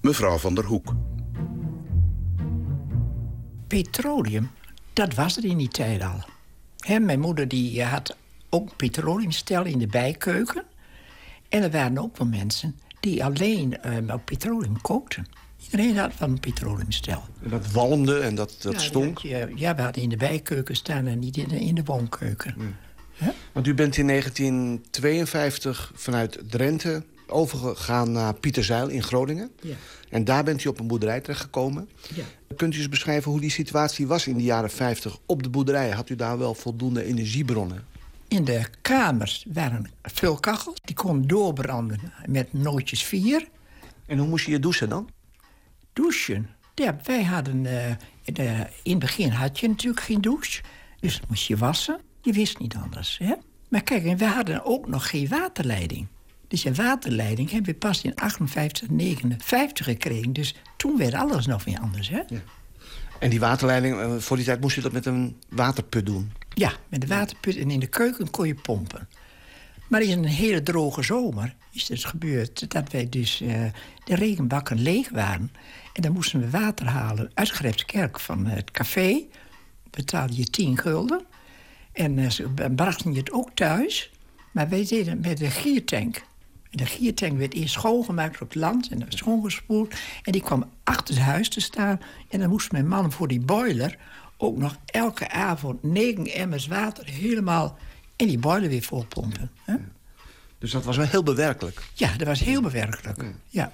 Mevrouw 0.00 0.38
van 0.38 0.54
der 0.54 0.64
Hoek. 0.64 0.94
Petroleum, 3.66 4.50
dat 4.92 5.14
was 5.14 5.36
er 5.36 5.44
in 5.44 5.56
die 5.56 5.68
tijd 5.68 6.02
al. 6.02 6.33
He, 6.84 6.98
mijn 6.98 7.20
moeder 7.20 7.48
die 7.48 7.82
had 7.82 8.16
ook 8.50 8.70
een 8.70 8.76
petroleumstel 8.76 9.64
in 9.64 9.78
de 9.78 9.86
bijkeuken. 9.86 10.64
En 11.48 11.62
er 11.62 11.70
waren 11.70 11.98
ook 11.98 12.16
wel 12.16 12.26
mensen 12.26 12.78
die 13.00 13.24
alleen 13.24 13.78
op 14.12 14.24
petroleum 14.24 14.80
kookten. 14.80 15.26
Iedereen 15.64 15.96
had 15.96 16.12
van 16.14 16.30
een 16.30 16.40
petroleumstel. 16.40 17.22
En 17.42 17.50
dat 17.50 17.70
walmde 17.72 18.18
en 18.18 18.34
dat, 18.34 18.56
dat 18.60 18.72
ja, 18.72 18.78
stonk? 18.78 19.18
Ja, 19.18 19.48
ja, 19.54 19.74
we 19.74 19.82
hadden 19.82 20.02
in 20.02 20.08
de 20.08 20.16
bijkeuken 20.16 20.76
staan 20.76 21.06
en 21.06 21.18
niet 21.18 21.36
in 21.36 21.48
de, 21.48 21.60
in 21.60 21.74
de 21.74 21.84
woonkeuken. 21.84 22.54
Hmm. 22.56 22.74
Want 23.52 23.66
u 23.66 23.74
bent 23.74 23.96
in 23.96 24.06
1952 24.06 25.92
vanuit 25.94 26.38
Drenthe 26.50 27.02
overgegaan 27.26 28.12
naar 28.12 28.34
Pieterzeil 28.34 28.88
in 28.88 29.02
Groningen. 29.02 29.50
Ja. 29.60 29.74
En 30.08 30.24
daar 30.24 30.44
bent 30.44 30.64
u 30.64 30.68
op 30.68 30.80
een 30.80 30.86
boerderij 30.86 31.20
terechtgekomen. 31.20 31.88
Ja. 32.14 32.24
Kunt 32.56 32.74
u 32.74 32.78
eens 32.78 32.88
beschrijven 32.88 33.30
hoe 33.30 33.40
die 33.40 33.50
situatie 33.50 34.06
was 34.06 34.26
in 34.26 34.36
de 34.36 34.42
jaren 34.42 34.70
50 34.70 35.18
op 35.26 35.42
de 35.42 35.48
boerderij? 35.48 35.90
Had 35.90 36.08
u 36.08 36.16
daar 36.16 36.38
wel 36.38 36.54
voldoende 36.54 37.04
energiebronnen? 37.04 37.84
In 38.28 38.44
de 38.44 38.64
kamers 38.82 39.44
waren 39.52 39.90
vulkachels. 40.02 40.80
Die 40.84 40.94
konden 40.94 41.28
doorbranden 41.28 42.12
met 42.26 42.52
nootjes 42.52 43.04
vier. 43.04 43.48
En 44.06 44.18
hoe 44.18 44.28
moest 44.28 44.46
je 44.46 44.50
je 44.50 44.58
douchen 44.58 44.88
dan? 44.88 45.10
Douchen? 45.92 46.48
Ja, 46.74 46.96
wij 47.04 47.24
hadden... 47.24 47.64
Uh, 47.64 47.70
de, 48.24 48.66
in 48.82 48.90
het 48.90 48.98
begin 48.98 49.30
had 49.30 49.60
je 49.60 49.68
natuurlijk 49.68 50.02
geen 50.02 50.20
douche. 50.20 50.62
Dus 51.00 51.20
moest 51.28 51.46
je 51.46 51.56
wassen. 51.56 52.00
Je 52.22 52.32
wist 52.32 52.58
niet 52.58 52.74
anders. 52.74 53.18
Hè? 53.18 53.34
Maar 53.68 53.82
kijk, 53.82 54.04
en 54.04 54.16
we 54.16 54.24
hadden 54.24 54.64
ook 54.64 54.88
nog 54.88 55.10
geen 55.10 55.28
waterleiding. 55.28 56.06
Dus 56.54 56.64
een 56.64 56.74
waterleiding 56.74 57.50
hebben 57.50 57.72
we 57.72 57.78
pas 57.78 58.02
in 58.02 58.14
58, 58.14 58.88
59 58.88 59.86
gekregen. 59.86 60.32
Dus 60.32 60.54
toen 60.76 60.96
werd 60.96 61.14
alles 61.14 61.46
nog 61.46 61.64
weer 61.64 61.78
anders, 61.78 62.08
hè? 62.08 62.22
Ja. 62.28 62.40
En 63.18 63.30
die 63.30 63.40
waterleiding, 63.40 64.22
voor 64.22 64.36
die 64.36 64.44
tijd 64.44 64.60
moest 64.60 64.74
je 64.74 64.80
dat 64.80 64.92
met 64.92 65.06
een 65.06 65.36
waterput 65.48 66.06
doen? 66.06 66.32
Ja, 66.48 66.72
met 66.88 67.02
een 67.02 67.08
waterput. 67.08 67.56
En 67.56 67.70
in 67.70 67.80
de 67.80 67.86
keuken 67.86 68.30
kon 68.30 68.46
je 68.46 68.54
pompen. 68.54 69.08
Maar 69.88 70.02
in 70.02 70.18
een 70.18 70.24
hele 70.24 70.62
droge 70.62 71.02
zomer 71.02 71.54
is 71.70 71.88
het 71.88 72.04
gebeurd... 72.04 72.70
dat 72.70 72.92
wij 72.92 73.08
dus 73.08 73.40
uh, 73.40 73.64
de 74.04 74.14
regenbakken 74.14 74.82
leeg 74.82 75.08
waren. 75.08 75.52
En 75.92 76.02
dan 76.02 76.12
moesten 76.12 76.40
we 76.40 76.50
water 76.50 76.86
halen 76.86 77.30
uit 77.34 77.50
Grijpskerk 77.50 78.20
van 78.20 78.46
het 78.46 78.70
café. 78.70 79.24
Betaalde 79.90 80.36
je 80.36 80.44
10 80.44 80.78
gulden. 80.78 81.24
En 81.92 82.18
uh, 82.18 82.30
ze 82.30 82.48
brachten 82.76 83.12
je 83.12 83.18
het 83.18 83.32
ook 83.32 83.50
thuis. 83.54 84.12
Maar 84.50 84.68
wij 84.68 84.86
deden 84.86 85.20
met 85.20 85.38
de 85.38 85.50
giertank. 85.50 86.22
De 86.74 86.86
giertank 86.86 87.38
werd 87.38 87.54
eerst 87.54 87.72
schoongemaakt 87.72 88.40
op 88.40 88.48
het 88.48 88.54
land 88.54 88.88
en 88.88 89.04
schoongespoeld. 89.08 89.94
En 90.22 90.32
die 90.32 90.42
kwam 90.42 90.70
achter 90.84 91.14
het 91.14 91.24
huis 91.24 91.48
te 91.48 91.60
staan. 91.60 92.00
En 92.28 92.40
dan 92.40 92.48
moest 92.48 92.72
mijn 92.72 92.88
man 92.88 93.12
voor 93.12 93.28
die 93.28 93.40
boiler 93.40 93.96
ook 94.36 94.56
nog 94.56 94.76
elke 94.86 95.30
avond 95.30 95.82
negen 95.82 96.26
emmers 96.26 96.66
water 96.66 97.06
helemaal 97.06 97.76
in 98.16 98.26
die 98.26 98.38
boiler 98.38 98.68
weer 98.68 98.82
volpompen. 98.82 99.50
Hè? 99.64 99.74
Dus 100.58 100.70
dat 100.70 100.84
was 100.84 100.96
wel 100.96 101.06
heel 101.06 101.22
bewerkelijk? 101.22 101.82
Ja, 101.94 102.16
dat 102.16 102.26
was 102.26 102.40
heel 102.40 102.62
bewerkelijk. 102.62 103.24
Ja. 103.48 103.70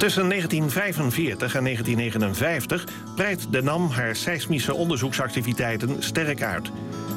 Tussen 0.00 0.28
1945 0.28 1.54
en 1.54 1.64
1959 1.64 2.84
breidt 3.14 3.52
de 3.52 3.62
NAM 3.62 3.88
haar 3.88 4.16
seismische 4.16 4.74
onderzoeksactiviteiten 4.74 6.02
sterk 6.02 6.42
uit. 6.42 6.70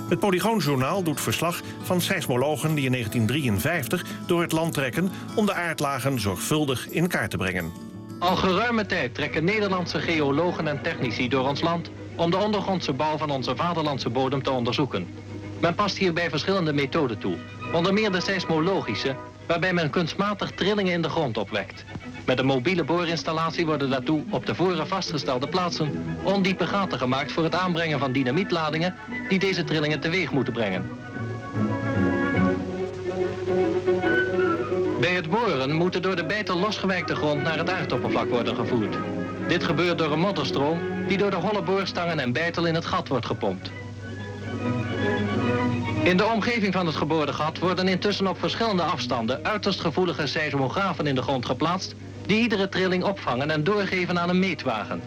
Het 0.09 0.19
Polygoonjournaal 0.19 1.03
doet 1.03 1.21
verslag 1.21 1.61
van 1.83 2.01
seismologen 2.01 2.75
die 2.75 2.85
in 2.85 2.91
1953 2.91 4.05
door 4.27 4.41
het 4.41 4.51
land 4.51 4.73
trekken 4.73 5.11
om 5.35 5.45
de 5.45 5.53
aardlagen 5.53 6.19
zorgvuldig 6.19 6.89
in 6.89 7.07
kaart 7.07 7.29
te 7.29 7.37
brengen. 7.37 7.71
Al 8.19 8.35
geruime 8.35 8.85
tijd 8.85 9.15
trekken 9.15 9.43
Nederlandse 9.43 9.99
geologen 9.99 10.67
en 10.67 10.81
technici 10.81 11.27
door 11.29 11.47
ons 11.47 11.61
land 11.61 11.91
om 12.15 12.31
de 12.31 12.37
ondergrondse 12.37 12.93
bouw 12.93 13.17
van 13.17 13.29
onze 13.29 13.55
vaderlandse 13.55 14.09
bodem 14.09 14.43
te 14.43 14.51
onderzoeken. 14.51 15.07
Men 15.59 15.75
past 15.75 15.97
hierbij 15.97 16.29
verschillende 16.29 16.73
methoden 16.73 17.17
toe, 17.17 17.37
onder 17.73 17.93
meer 17.93 18.11
de 18.11 18.21
seismologische, 18.21 19.15
waarbij 19.47 19.73
men 19.73 19.89
kunstmatig 19.89 20.51
trillingen 20.51 20.93
in 20.93 21.01
de 21.01 21.09
grond 21.09 21.37
opwekt. 21.37 21.85
Met 22.25 22.39
een 22.39 22.45
mobiele 22.45 22.83
boorinstallatie 22.83 23.65
worden 23.65 23.89
daartoe 23.89 24.23
op 24.29 24.45
de 24.45 24.55
voren 24.55 24.87
vastgestelde 24.87 25.47
plaatsen 25.47 26.17
ondiepe 26.23 26.67
gaten 26.67 26.97
gemaakt 26.97 27.31
voor 27.31 27.43
het 27.43 27.55
aanbrengen 27.55 27.99
van 27.99 28.11
dynamietladingen 28.11 28.95
die 29.29 29.39
deze 29.39 29.63
trillingen 29.63 29.99
teweeg 29.99 30.31
moeten 30.31 30.53
brengen. 30.53 30.89
Bij 34.99 35.13
het 35.13 35.29
boren 35.29 35.71
moet 35.71 36.03
door 36.03 36.15
de 36.15 36.25
bijtel 36.25 36.59
losgewijkte 36.59 37.15
grond 37.15 37.43
naar 37.43 37.57
het 37.57 37.69
aardoppervlak 37.69 38.29
worden 38.29 38.55
gevoerd. 38.55 38.95
Dit 39.47 39.63
gebeurt 39.63 39.97
door 39.97 40.11
een 40.11 40.19
modderstroom 40.19 40.79
die 41.07 41.17
door 41.17 41.29
de 41.29 41.35
holle 41.35 41.61
boorstangen 41.61 42.19
en 42.19 42.31
bijtel 42.31 42.65
in 42.65 42.75
het 42.75 42.85
gat 42.85 43.07
wordt 43.07 43.25
gepompt. 43.25 43.71
In 46.03 46.17
de 46.17 46.25
omgeving 46.25 46.73
van 46.73 46.85
het 46.85 46.95
geboorde 46.95 47.33
gat 47.33 47.59
worden 47.59 47.87
intussen 47.87 48.27
op 48.27 48.39
verschillende 48.39 48.83
afstanden 48.83 49.45
uiterst 49.45 49.79
gevoelige 49.79 50.27
seismografen 50.27 51.07
in 51.07 51.15
de 51.15 51.21
grond 51.21 51.45
geplaatst 51.45 51.95
die 52.25 52.41
iedere 52.41 52.69
trilling 52.69 53.03
opvangen 53.03 53.51
en 53.51 53.63
doorgeven 53.63 54.19
aan 54.19 54.29
een 54.29 54.39
meetwagen. 54.39 55.01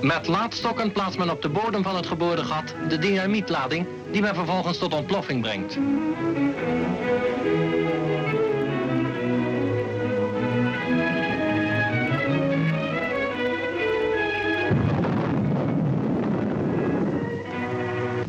Met 0.00 0.26
laadstokken 0.26 0.92
plaatst 0.92 1.18
men 1.18 1.30
op 1.30 1.42
de 1.42 1.48
bodem 1.48 1.82
van 1.82 1.96
het 1.96 2.06
geboorde 2.06 2.44
gat 2.44 2.74
de 2.88 2.98
dynamietlading 2.98 3.86
die 4.12 4.20
men 4.20 4.34
vervolgens 4.34 4.78
tot 4.78 4.94
ontploffing 4.94 5.42
brengt. 5.42 5.78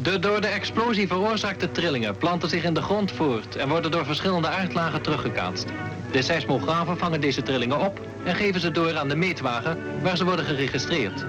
De 0.07 0.19
door 0.19 0.41
de 0.41 0.47
explosie 0.47 1.07
veroorzaakte 1.07 1.71
trillingen 1.71 2.17
planten 2.17 2.49
zich 2.49 2.63
in 2.63 2.73
de 2.73 2.81
grond 2.81 3.11
voort 3.11 3.55
en 3.55 3.69
worden 3.69 3.91
door 3.91 4.05
verschillende 4.05 4.47
aardlagen 4.47 5.01
teruggekaatst. 5.01 5.65
De 6.11 6.21
seismografen 6.21 6.97
vangen 6.97 7.21
deze 7.21 7.43
trillingen 7.43 7.79
op 7.79 8.01
en 8.23 8.35
geven 8.35 8.61
ze 8.61 8.71
door 8.71 8.97
aan 8.97 9.07
de 9.07 9.15
meetwagen 9.15 10.01
waar 10.01 10.17
ze 10.17 10.25
worden 10.25 10.45
geregistreerd. 10.45 11.25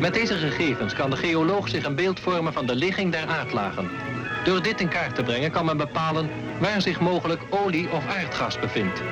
Met 0.00 0.14
deze 0.14 0.34
gegevens 0.34 0.94
kan 0.94 1.10
de 1.10 1.16
geoloog 1.16 1.68
zich 1.68 1.84
een 1.84 1.94
beeld 1.94 2.20
vormen 2.20 2.52
van 2.52 2.66
de 2.66 2.74
ligging 2.74 3.12
der 3.12 3.26
aardlagen. 3.26 3.90
Door 4.44 4.62
dit 4.62 4.80
in 4.80 4.88
kaart 4.88 5.14
te 5.14 5.22
brengen 5.22 5.50
kan 5.50 5.64
men 5.64 5.76
bepalen 5.76 6.30
waar 6.60 6.82
zich 6.82 7.00
mogelijk 7.00 7.42
olie 7.50 7.90
of 7.90 8.06
aardgas 8.06 8.58
bevindt. 8.58 9.02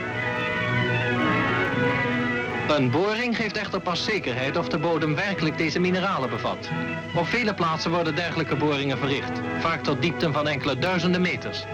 Een 2.69 2.91
boring 2.91 3.37
geeft 3.37 3.57
echter 3.57 3.81
pas 3.81 4.05
zekerheid 4.05 4.57
of 4.57 4.69
de 4.69 4.79
bodem 4.79 5.15
werkelijk 5.15 5.59
deze 5.59 5.79
mineralen 5.79 6.31
bevat. 6.31 6.69
Op 7.17 7.27
vele 7.27 7.55
plaatsen 7.55 7.91
worden 7.91 8.15
dergelijke 8.15 8.57
boringen 8.57 8.99
verricht, 8.99 9.41
vaak 9.61 9.83
tot 9.83 10.03
diepten 10.03 10.33
van 10.33 10.49
enkele 10.49 10.79
duizenden 10.79 11.21
meters. 11.21 11.65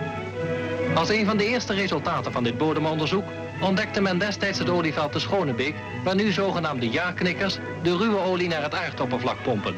Als 0.94 1.08
een 1.08 1.26
van 1.26 1.36
de 1.36 1.46
eerste 1.46 1.74
resultaten 1.74 2.32
van 2.32 2.44
dit 2.44 2.58
bodemonderzoek 2.58 3.24
ontdekte 3.60 4.00
men 4.00 4.18
destijds 4.18 4.58
het 4.58 4.70
olieveld 4.70 5.12
de 5.12 5.18
Schonebeek, 5.18 5.74
waar 6.04 6.14
nu 6.14 6.32
zogenaamde 6.32 6.90
ja-knikkers 6.90 7.58
de 7.82 7.96
ruwe 7.96 8.18
olie 8.18 8.48
naar 8.48 8.62
het 8.62 8.74
aardoppervlak 8.74 9.42
pompen. 9.42 9.74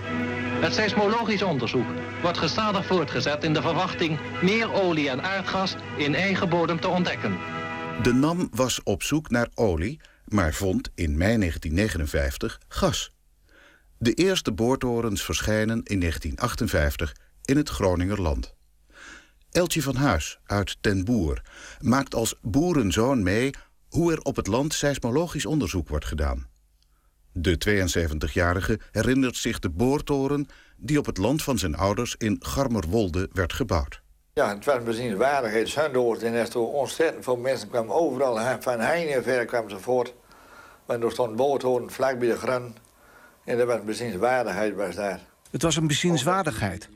Het 0.61 0.75
seismologisch 0.75 1.43
onderzoek 1.43 1.87
wordt 2.23 2.39
gestadig 2.39 2.87
voortgezet 2.87 3.45
in 3.45 3.53
de 3.53 3.63
verwachting 3.63 4.19
meer 4.43 4.73
olie 4.73 5.11
en 5.11 5.23
aardgas 5.23 5.75
in 5.97 6.15
eigen 6.15 6.49
bodem 6.49 6.81
te 6.81 6.89
ontdekken. 6.89 7.39
De 8.03 8.13
NAM 8.13 8.49
was 8.55 8.83
op 8.83 9.03
zoek 9.03 9.31
naar 9.31 9.49
olie, 9.55 10.01
maar 10.33 10.55
vond 10.55 10.91
in 10.95 11.17
mei 11.17 11.39
1959 11.39 12.61
gas. 12.69 13.13
De 13.99 14.15
eerste 14.15 14.53
boortorens 14.53 15.25
verschijnen 15.25 15.83
in 15.85 16.01
1958 16.01 17.17
in 17.45 17.57
het 17.57 17.69
Groningerland. 17.69 18.55
Eltje 19.51 19.83
van 19.83 19.97
Huis 19.97 20.39
uit 20.47 20.77
Ten 20.81 21.05
Boer 21.05 21.43
maakt 21.81 22.15
als 22.15 22.35
boerenzoon 22.43 23.23
mee 23.23 23.51
hoe 23.89 24.13
er 24.13 24.21
op 24.21 24.37
het 24.37 24.47
land 24.47 24.75
seismologisch 24.75 25.47
onderzoek 25.47 25.89
wordt 25.89 26.05
gedaan. 26.05 26.51
De 27.33 27.59
72-jarige 27.69 28.81
herinnert 28.91 29.37
zich 29.37 29.59
de 29.59 29.71
boortoren 29.71 30.47
die 30.77 30.99
op 30.99 31.07
het 31.07 31.19
land 31.19 31.43
van 31.43 31.59
zijn 31.59 31.77
ouders 31.77 32.15
in 32.19 32.37
Garmerwolde 32.41 33.29
werd 33.33 33.53
gebouwd. 33.53 34.03
Ja, 34.35 34.55
het 34.55 34.65
was 34.65 34.83
bezienswaardigheid. 34.83 35.69
Zundoord 35.69 36.23
en 36.23 36.47
stond 36.47 36.73
ontzettend 36.73 37.25
veel 37.25 37.37
mensen 37.37 37.69
kwamen 37.69 37.95
overal. 37.95 38.61
Van 38.61 38.81
heine 38.81 39.11
en 39.11 39.23
ver 39.23 39.45
kwamen 39.45 39.71
ze 39.71 39.79
voort. 39.79 40.15
Want 40.85 41.03
er 41.03 41.11
stond 41.11 41.37
boortoren 41.37 41.91
vlak 41.91 42.19
bij 42.19 42.29
de 42.29 42.37
grun. 42.37 42.77
En 43.45 43.59
dat 43.59 43.67
was 43.67 43.79
een 43.79 43.85
bezienswaardigheid 43.85 44.75
was 44.75 44.95
daar. 44.95 45.21
Het 45.51 45.63
was 45.63 45.77
een 45.77 45.87
bezienswaardigheid. 45.87 46.89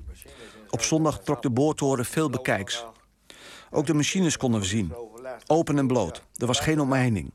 Op 0.71 0.83
zondag 0.83 1.21
trok 1.21 1.43
de 1.43 1.51
boortoren 1.51 2.05
veel 2.05 2.31
bekijks. 2.31 2.85
Ook 3.71 3.87
de 3.87 3.95
machines 3.95 4.37
konden 4.37 4.61
we 4.61 4.67
zien. 4.67 4.95
Open 5.47 5.79
en 5.79 5.87
bloot. 5.87 6.23
Er 6.35 6.47
was 6.47 6.61
geen 6.61 6.81
omheining. 6.81 7.33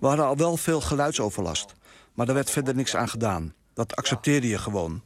We 0.00 0.06
hadden 0.06 0.26
al 0.26 0.36
wel 0.36 0.56
veel 0.56 0.80
geluidsoverlast. 0.80 1.74
Maar 2.14 2.26
daar 2.26 2.34
werd 2.34 2.50
verder 2.50 2.74
niks 2.74 2.96
aan 2.96 3.08
gedaan. 3.08 3.54
Dat 3.74 3.96
accepteerde 3.96 4.48
je 4.48 4.58
gewoon. 4.58 5.02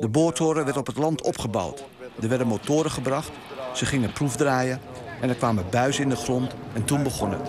De 0.00 0.08
boortoren 0.08 0.64
werd 0.64 0.76
op 0.76 0.86
het 0.86 0.96
land 0.96 1.22
opgebouwd. 1.22 1.84
Er 2.20 2.28
werden 2.28 2.46
motoren 2.46 2.90
gebracht, 2.90 3.30
ze 3.74 3.86
gingen 3.86 4.12
proefdraaien... 4.12 4.80
en 5.20 5.28
er 5.28 5.34
kwamen 5.34 5.64
buizen 5.70 6.02
in 6.02 6.08
de 6.08 6.16
grond 6.16 6.54
en 6.74 6.84
toen 6.84 7.02
begon 7.02 7.30
het. 7.30 7.48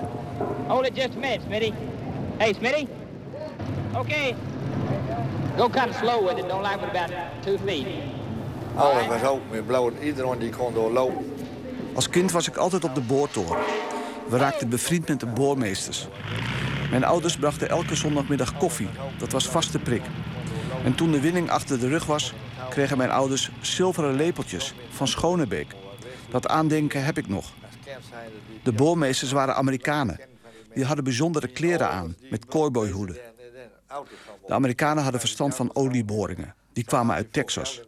Hold 0.68 0.86
it 0.86 0.96
just 0.96 1.16
a 1.16 1.20
minute, 1.20 1.44
Smitty. 1.46 1.74
Hey, 2.38 2.54
Smitty. 2.54 2.88
Okay. 3.96 4.36
Go 5.58 5.70
kind 5.70 5.90
of 5.90 5.96
slow 5.96 6.28
with 6.28 6.38
it. 6.38 6.48
Don't 6.48 6.62
like 6.62 6.80
it 6.84 6.90
about 6.90 7.12
two 7.44 7.58
feet. 7.66 7.88
Alles 8.76 9.08
was 9.08 9.24
open 9.24 9.48
met 9.52 9.68
blauw. 9.68 9.92
Iedereen 10.02 10.40
die 10.40 10.50
kon 10.50 10.74
doorlopen. 10.74 11.34
Als 11.94 12.10
kind 12.10 12.32
was 12.32 12.48
ik 12.48 12.56
altijd 12.56 12.84
op 12.84 12.96
de 12.96 13.02
boortoren. 13.02 13.58
We 14.30 14.38
raakten 14.38 14.70
bevriend 14.70 15.08
met 15.08 15.20
de 15.20 15.26
boormeesters. 15.26 16.08
Mijn 16.90 17.04
ouders 17.04 17.38
brachten 17.38 17.70
elke 17.70 17.96
zondagmiddag 17.96 18.58
koffie. 18.58 18.90
Dat 19.18 19.32
was 19.32 19.48
vaste 19.48 19.80
prik. 19.80 20.04
En 20.84 20.96
toen 20.96 21.12
de 21.12 21.22
winning 21.22 21.50
achter 21.50 21.80
de 21.80 21.88
rug 21.88 22.06
was, 22.06 22.34
kregen 22.70 22.98
mijn 22.98 23.12
ouders 23.12 23.52
zilveren 23.62 24.16
lepeltjes 24.16 24.74
van 24.90 25.08
Schonebeek. 25.08 25.76
Dat 26.30 26.48
aandenken 26.48 27.06
heb 27.06 27.18
ik 27.18 27.28
nog. 27.28 27.54
De 28.64 28.72
boormeesters 28.72 29.32
waren 29.32 29.56
Amerikanen. 29.56 30.20
Die 30.78 30.86
hadden 30.86 31.04
bijzondere 31.04 31.48
kleren 31.48 31.90
aan, 31.90 32.16
met 32.30 32.46
cowboyhoeden. 32.46 33.18
De 34.46 34.54
Amerikanen 34.54 35.04
hadden 35.04 35.20
verstand 35.20 35.56
van 35.56 35.76
olieboringen. 35.76 36.56
Die 36.74 36.84
kwamen 36.84 37.16
uit 37.16 37.34
Texas. 37.34 37.82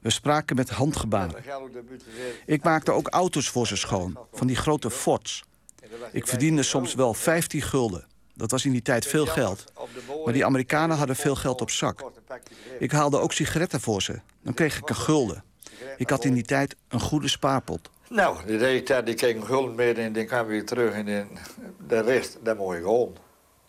We 0.00 0.10
spraken 0.10 0.56
met 0.56 0.70
handgebaren. 0.70 1.42
Ik 2.46 2.62
maakte 2.62 2.90
ook 2.90 3.08
auto's 3.08 3.48
voor 3.48 3.66
ze 3.66 3.76
schoon, 3.76 4.18
van 4.32 4.46
die 4.46 4.56
grote 4.56 4.90
Fords. 4.90 5.44
Ik 6.12 6.26
verdiende 6.26 6.62
soms 6.62 6.94
wel 6.94 7.14
15 7.14 7.62
gulden. 7.62 8.06
Dat 8.34 8.50
was 8.50 8.64
in 8.64 8.72
die 8.72 8.82
tijd 8.82 9.06
veel 9.06 9.26
geld. 9.26 9.72
Maar 10.24 10.32
die 10.32 10.44
Amerikanen 10.44 10.96
hadden 10.96 11.16
veel 11.16 11.36
geld 11.36 11.60
op 11.60 11.70
zak. 11.70 12.10
Ik 12.78 12.92
haalde 12.92 13.18
ook 13.18 13.32
sigaretten 13.32 13.80
voor 13.80 14.02
ze. 14.02 14.20
Dan 14.42 14.54
kreeg 14.54 14.78
ik 14.78 14.88
een 14.88 14.96
gulden. 14.96 15.44
Ik 15.96 16.10
had 16.10 16.24
in 16.24 16.34
die 16.34 16.44
tijd 16.44 16.76
een 16.88 17.00
goede 17.00 17.28
spaarpot. 17.28 17.90
Nou, 18.14 18.36
de 18.46 18.56
deed 18.56 18.86
tijd, 18.86 19.06
die 19.06 19.14
kreeg 19.14 19.34
een 19.34 19.46
gulden 19.46 19.74
mee 19.74 19.94
en 19.94 20.12
dan 20.12 20.26
kwam 20.26 20.46
weer 20.46 20.64
terug. 20.64 20.94
En 20.94 21.04
de, 21.04 21.24
de 21.86 22.00
rest, 22.00 22.38
dat 22.42 22.56
mocht 22.56 22.76
ik. 22.76 22.84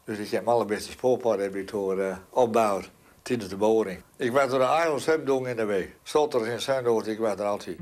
Dus 0.03 0.17
ik 0.17 0.29
heb 0.29 0.45
mijn 0.45 0.55
allerbeste 0.55 0.91
spoorpad 0.91 1.39
heb 1.39 1.55
ik 1.55 1.71
door 1.71 1.99
uh, 1.99 2.15
opbouwd. 2.29 2.91
Tijdens 3.21 3.49
de 3.49 3.57
boring. 3.57 4.01
Ik 4.17 4.31
was 4.31 4.49
de 4.49 4.57
Argos 4.57 5.05
Hebdong 5.05 5.47
in 5.47 5.55
de 5.55 5.65
weg. 5.65 5.85
Stotters 6.03 6.47
in 6.47 6.61
Zuidoord, 6.61 7.07
ik 7.07 7.19
was 7.19 7.33
er 7.33 7.45
altijd. 7.45 7.77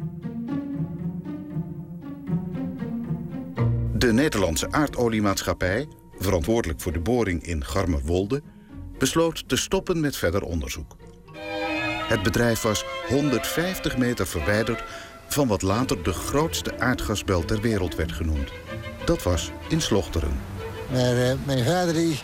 De 3.93 4.13
Nederlandse 4.13 4.71
aardoliemaatschappij 4.71 5.87
verantwoordelijk 6.17 6.81
voor 6.81 6.91
de 6.91 6.99
boring 6.99 7.43
in 7.43 7.65
Garmerwolde, 7.65 8.41
besloot 8.97 9.49
te 9.49 9.55
stoppen 9.55 9.99
met 9.99 10.15
verder 10.15 10.43
onderzoek. 10.43 10.95
Het 12.09 12.23
bedrijf 12.23 12.61
was 12.61 12.85
150 13.07 13.97
meter 13.97 14.27
verwijderd 14.27 14.83
van 15.33 15.47
wat 15.47 15.61
later 15.61 16.03
de 16.03 16.13
grootste 16.13 16.79
aardgasbel 16.79 17.45
ter 17.45 17.61
wereld 17.61 17.95
werd 17.95 18.11
genoemd. 18.11 18.51
Dat 19.05 19.23
was 19.23 19.51
in 19.67 19.81
Slochteren. 19.81 20.39
Maar 20.91 21.13
uh, 21.13 21.31
mijn 21.43 21.65
vader, 21.65 21.93
die, 21.93 22.19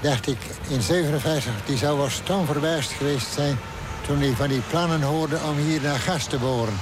dacht 0.00 0.28
ik, 0.28 0.38
in 0.68 0.82
57, 0.82 1.52
die 1.66 1.76
zou 1.76 1.98
wel 1.98 2.10
stamverbaasd 2.10 2.90
geweest 2.90 3.32
zijn... 3.32 3.58
toen 4.06 4.18
hij 4.18 4.32
van 4.32 4.48
die 4.48 4.62
plannen 4.68 5.02
hoorde 5.02 5.38
om 5.50 5.56
hier 5.56 5.80
naar 5.82 5.98
gas 5.98 6.26
te 6.26 6.38
boren. 6.38 6.74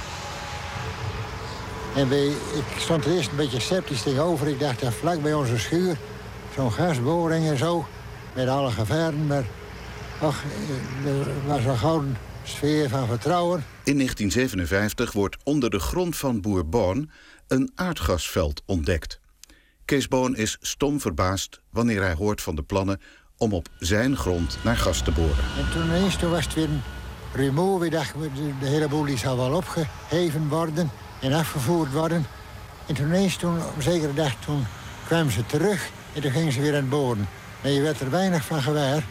En 1.95 2.09
wij, 2.09 2.27
ik 2.27 2.79
stond 2.79 3.05
er 3.05 3.11
eerst 3.11 3.29
een 3.29 3.35
beetje 3.35 3.59
sceptisch 3.59 4.01
tegenover. 4.01 4.47
Ik 4.47 4.59
dacht, 4.59 4.81
dat 4.81 4.93
vlak 4.93 5.21
bij 5.21 5.33
onze 5.33 5.57
schuur 5.57 5.97
zo'n 6.55 6.71
gasboring 6.71 7.47
en 7.47 7.57
zo. 7.57 7.85
Met 8.33 8.47
alle 8.47 8.71
gevaren, 8.71 9.27
maar 9.27 9.43
ach, 10.21 10.43
er 11.05 11.47
was 11.47 11.65
een 11.65 11.77
gouden 11.77 12.17
sfeer 12.43 12.89
van 12.89 13.07
vertrouwen. 13.07 13.74
In 13.85 13.97
1957 13.97 15.11
wordt 15.11 15.37
onder 15.43 15.69
de 15.69 15.79
grond 15.79 16.17
van 16.17 16.41
Boer 16.41 16.69
Boon 16.69 17.09
een 17.47 17.71
aardgasveld 17.75 18.61
ontdekt. 18.65 19.19
Kees 19.85 20.07
Boon 20.07 20.35
is 20.35 20.57
stom 20.61 20.99
verbaasd 20.99 21.61
wanneer 21.69 22.01
hij 22.01 22.13
hoort 22.13 22.41
van 22.41 22.55
de 22.55 22.63
plannen 22.63 23.01
om 23.37 23.53
op 23.53 23.67
zijn 23.79 24.17
grond 24.17 24.57
naar 24.63 24.77
gas 24.77 25.03
te 25.03 25.11
boren. 25.11 25.43
En 25.57 25.71
toen 25.71 25.83
ineens 25.85 26.17
toen 26.17 26.29
was 26.29 26.45
het 26.45 26.53
weer 26.53 26.69
een 26.69 26.81
rumoer. 27.33 27.79
We 27.79 27.89
dachten, 27.89 28.21
de 28.59 28.67
hele 28.67 28.87
boel 28.87 29.05
die 29.05 29.17
zou 29.17 29.37
wel 29.37 29.53
opgeheven 29.53 30.47
worden 30.47 30.91
en 31.21 31.33
afgevoerd 31.33 31.91
worden. 31.91 32.25
En 32.87 32.95
toen 32.95 33.07
ineens, 33.07 33.37
toen, 33.37 33.59
zekere 33.79 34.13
dag, 34.13 34.35
toen 34.45 34.65
kwamen 35.07 35.31
ze 35.31 35.45
terug 35.45 35.89
en 36.13 36.21
toen 36.21 36.31
gingen 36.31 36.51
ze 36.51 36.61
weer 36.61 36.73
aan 36.73 36.75
het 36.75 36.89
boren. 36.89 37.27
Maar 37.61 37.71
je 37.71 37.81
werd 37.81 37.99
er 37.99 38.09
weinig 38.09 38.45
van 38.45 38.61
gewaar. 38.61 39.03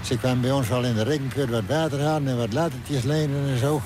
Ze 0.00 0.18
kwamen 0.18 0.40
bij 0.40 0.52
ons 0.52 0.68
wel 0.68 0.84
in 0.84 0.94
de 0.94 1.02
rekenkut 1.02 1.50
wat 1.50 1.64
water 1.68 2.00
halen 2.00 2.28
en 2.28 2.36
wat 2.36 2.52
lattertjes 2.52 3.02
lenen 3.02 3.48
en 3.48 3.58
zo. 3.58 3.82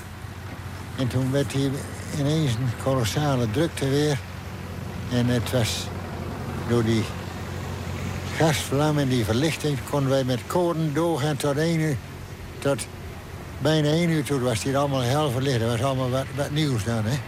En 1.00 1.08
toen 1.08 1.30
werd 1.30 1.52
hier 1.52 1.70
ineens 2.18 2.54
een 2.54 2.82
kolossale 2.82 3.50
drukte 3.50 3.88
weer. 3.88 4.18
En 5.12 5.26
het 5.26 5.50
was 5.50 5.86
door 6.68 6.84
die 6.84 7.02
gasvlam 8.36 8.98
en 8.98 9.08
die 9.08 9.24
verlichting... 9.24 9.78
konden 9.90 10.10
wij 10.10 10.24
met 10.24 10.40
koren 10.46 10.94
doorgaan 10.94 11.36
tot 11.36 11.56
één 11.56 11.80
uur. 11.80 11.96
Tot 12.58 12.86
bijna 13.62 13.88
één 13.88 14.10
uur 14.10 14.24
toen 14.24 14.42
was 14.42 14.62
hier 14.62 14.76
allemaal 14.76 15.00
hel 15.00 15.30
verlicht. 15.30 15.60
Dat 15.60 15.70
was 15.70 15.82
allemaal 15.82 16.10
wat, 16.10 16.26
wat 16.36 16.50
nieuws 16.50 16.84
dan, 16.84 17.04
hè. 17.04 17.18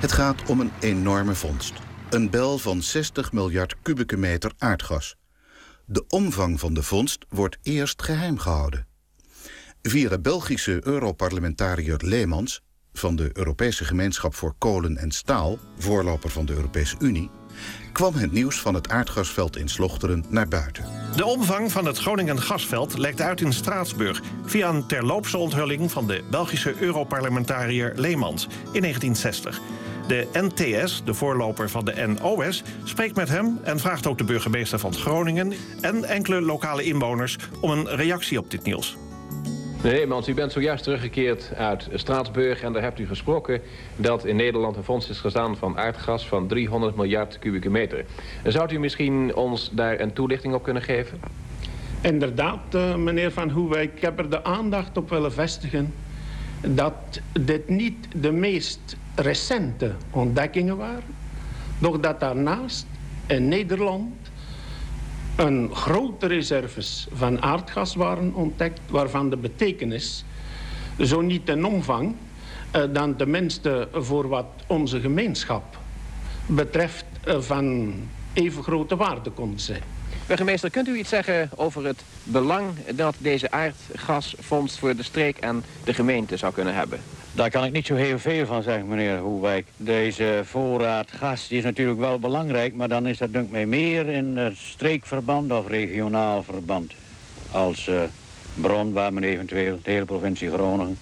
Het 0.00 0.12
gaat 0.12 0.42
om 0.48 0.60
een 0.60 0.72
enorme 0.80 1.34
vondst. 1.34 1.72
Een 2.10 2.30
bel 2.30 2.58
van 2.58 2.82
60 2.82 3.32
miljard 3.32 3.74
kubieke 3.82 4.16
meter 4.16 4.52
aardgas. 4.58 5.16
De 5.84 6.04
omvang 6.08 6.60
van 6.60 6.74
de 6.74 6.82
vondst 6.82 7.24
wordt 7.28 7.58
eerst 7.62 8.02
geheim 8.02 8.38
gehouden. 8.38 8.86
Via 9.82 10.08
de 10.08 10.20
Belgische 10.20 10.80
Europarlementariër 10.86 12.00
Leemans... 12.04 12.62
van 12.98 13.16
de 13.16 13.30
Europese 13.32 13.84
Gemeenschap 13.84 14.34
voor 14.34 14.54
Kolen 14.58 14.96
en 14.96 15.10
Staal... 15.10 15.58
voorloper 15.78 16.30
van 16.30 16.46
de 16.46 16.52
Europese 16.52 16.96
Unie... 16.98 17.30
kwam 17.92 18.14
het 18.14 18.32
nieuws 18.32 18.60
van 18.60 18.74
het 18.74 18.88
aardgasveld 18.88 19.56
in 19.56 19.68
Slochteren 19.68 20.24
naar 20.28 20.48
buiten. 20.48 20.84
De 21.16 21.24
omvang 21.24 21.72
van 21.72 21.86
het 21.86 21.98
Groningen 21.98 22.42
gasveld 22.42 22.98
lekt 22.98 23.20
uit 23.20 23.40
in 23.40 23.52
Straatsburg... 23.52 24.22
via 24.44 24.68
een 24.68 24.86
terloopse 24.86 25.38
onthulling 25.38 25.92
van 25.92 26.06
de 26.06 26.22
Belgische 26.30 26.74
Europarlementariër 26.78 27.92
Leemans 27.96 28.44
in 28.72 28.80
1960... 28.80 29.60
De 30.06 30.28
NTS, 30.32 31.02
de 31.04 31.14
voorloper 31.14 31.70
van 31.70 31.84
de 31.84 32.06
NOS, 32.06 32.62
spreekt 32.84 33.16
met 33.16 33.28
hem 33.28 33.58
en 33.62 33.78
vraagt 33.78 34.06
ook 34.06 34.18
de 34.18 34.24
burgemeester 34.24 34.78
van 34.78 34.94
Groningen 34.94 35.52
en 35.80 36.04
enkele 36.04 36.40
lokale 36.40 36.82
inwoners 36.82 37.36
om 37.60 37.70
een 37.70 37.88
reactie 37.88 38.38
op 38.38 38.50
dit 38.50 38.62
nieuws. 38.62 38.96
Nee, 39.84 40.06
want 40.06 40.26
u 40.26 40.34
bent 40.34 40.52
zojuist 40.52 40.82
teruggekeerd 40.82 41.52
uit 41.56 41.88
Straatsburg 41.94 42.62
en 42.62 42.72
daar 42.72 42.82
hebt 42.82 42.98
u 42.98 43.06
gesproken 43.06 43.60
dat 43.96 44.24
in 44.24 44.36
Nederland 44.36 44.76
een 44.76 44.84
fonds 44.84 45.08
is 45.08 45.20
gestaan 45.20 45.56
van 45.56 45.78
aardgas 45.78 46.28
van 46.28 46.46
300 46.46 46.96
miljard 46.96 47.38
kubieke 47.38 47.70
meter. 47.70 48.04
Zou 48.44 48.74
u 48.74 48.78
misschien 48.78 49.34
ons 49.34 49.70
daar 49.72 50.00
een 50.00 50.12
toelichting 50.12 50.54
op 50.54 50.62
kunnen 50.62 50.82
geven? 50.82 51.20
Inderdaad, 52.00 52.74
uh, 52.74 52.94
meneer 52.94 53.32
Van 53.32 53.50
Hoewijk, 53.50 53.92
ik 53.94 54.00
heb 54.00 54.18
er 54.18 54.30
de 54.30 54.44
aandacht 54.44 54.96
op 54.96 55.10
willen 55.10 55.32
vestigen 55.32 55.94
dat 56.60 57.20
dit 57.40 57.68
niet 57.68 58.08
de 58.16 58.32
meest 58.32 58.96
recente 59.14 59.92
ontdekkingen 60.10 60.76
waren. 60.76 61.14
Doch 61.78 62.00
dat 62.00 62.20
daarnaast 62.20 62.86
in 63.26 63.48
Nederland 63.48 64.23
een 65.36 65.70
grote 65.74 66.26
reserves 66.26 67.06
van 67.12 67.42
aardgas 67.42 67.94
waren 67.94 68.34
ontdekt... 68.34 68.80
waarvan 68.90 69.30
de 69.30 69.36
betekenis, 69.36 70.24
zo 71.00 71.20
niet 71.20 71.48
in 71.48 71.64
omvang... 71.64 72.14
Eh, 72.70 72.82
dan 72.92 73.16
tenminste 73.16 73.88
voor 73.92 74.28
wat 74.28 74.46
onze 74.66 75.00
gemeenschap 75.00 75.78
betreft... 76.46 77.04
Eh, 77.24 77.40
van 77.40 77.94
even 78.32 78.62
grote 78.62 78.96
waarde 78.96 79.30
kon 79.30 79.58
zijn. 79.58 79.82
Burgemeester, 80.26 80.70
kunt 80.70 80.88
u 80.88 80.96
iets 80.96 81.08
zeggen 81.08 81.50
over 81.54 81.84
het 81.84 82.02
belang 82.22 82.68
dat 82.94 83.14
deze 83.18 83.50
aardgasvondst 83.50 84.78
voor 84.78 84.96
de 84.96 85.02
streek 85.02 85.38
en 85.38 85.64
de 85.84 85.94
gemeente 85.94 86.36
zou 86.36 86.52
kunnen 86.52 86.74
hebben? 86.74 87.00
Daar 87.34 87.50
kan 87.50 87.64
ik 87.64 87.72
niet 87.72 87.86
zo 87.86 87.94
heel 87.94 88.18
veel 88.18 88.46
van 88.46 88.62
zeggen, 88.62 88.88
meneer 88.88 89.18
Hoewijk. 89.18 89.66
Deze 89.76 90.40
voorraad 90.44 91.10
gas 91.10 91.48
die 91.48 91.58
is 91.58 91.64
natuurlijk 91.64 91.98
wel 91.98 92.18
belangrijk, 92.18 92.74
maar 92.74 92.88
dan 92.88 93.06
is 93.06 93.18
dat 93.18 93.32
denk 93.32 93.54
ik 93.54 93.66
meer 93.66 94.08
in 94.08 94.54
streekverband 94.56 95.52
of 95.52 95.68
regionaal 95.68 96.42
verband. 96.42 96.92
Als 97.50 97.86
uh, 97.86 98.02
bron 98.54 98.92
waar 98.92 99.12
men 99.12 99.24
eventueel 99.24 99.78
de 99.82 99.90
hele 99.90 100.04
provincie 100.04 100.50
Groningen 100.50 100.98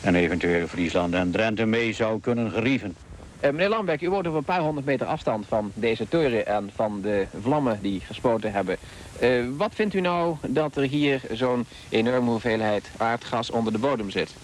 en 0.00 0.14
eventueel 0.14 0.66
Friesland 0.66 1.14
en 1.14 1.30
Drenthe 1.30 1.66
mee 1.66 1.92
zou 1.92 2.20
kunnen 2.20 2.50
gerieven. 2.50 2.96
Uh, 3.44 3.50
meneer 3.50 3.68
Lambeck, 3.68 4.00
u 4.00 4.10
woont 4.10 4.26
op 4.26 4.34
een 4.34 4.44
paar 4.44 4.60
honderd 4.60 4.86
meter 4.86 5.06
afstand 5.06 5.46
van 5.46 5.72
deze 5.74 6.08
toren 6.08 6.46
en 6.46 6.70
van 6.74 7.00
de 7.00 7.26
vlammen 7.40 7.78
die 7.82 8.00
gespoten 8.00 8.52
hebben. 8.52 8.76
Uh, 9.22 9.44
wat 9.56 9.74
vindt 9.74 9.94
u 9.94 10.00
nou 10.00 10.36
dat 10.46 10.76
er 10.76 10.82
hier 10.82 11.20
zo'n 11.32 11.66
enorme 11.88 12.30
hoeveelheid 12.30 12.90
aardgas 12.96 13.50
onder 13.50 13.72
de 13.72 13.78
bodem 13.78 14.10
zit? 14.10 14.34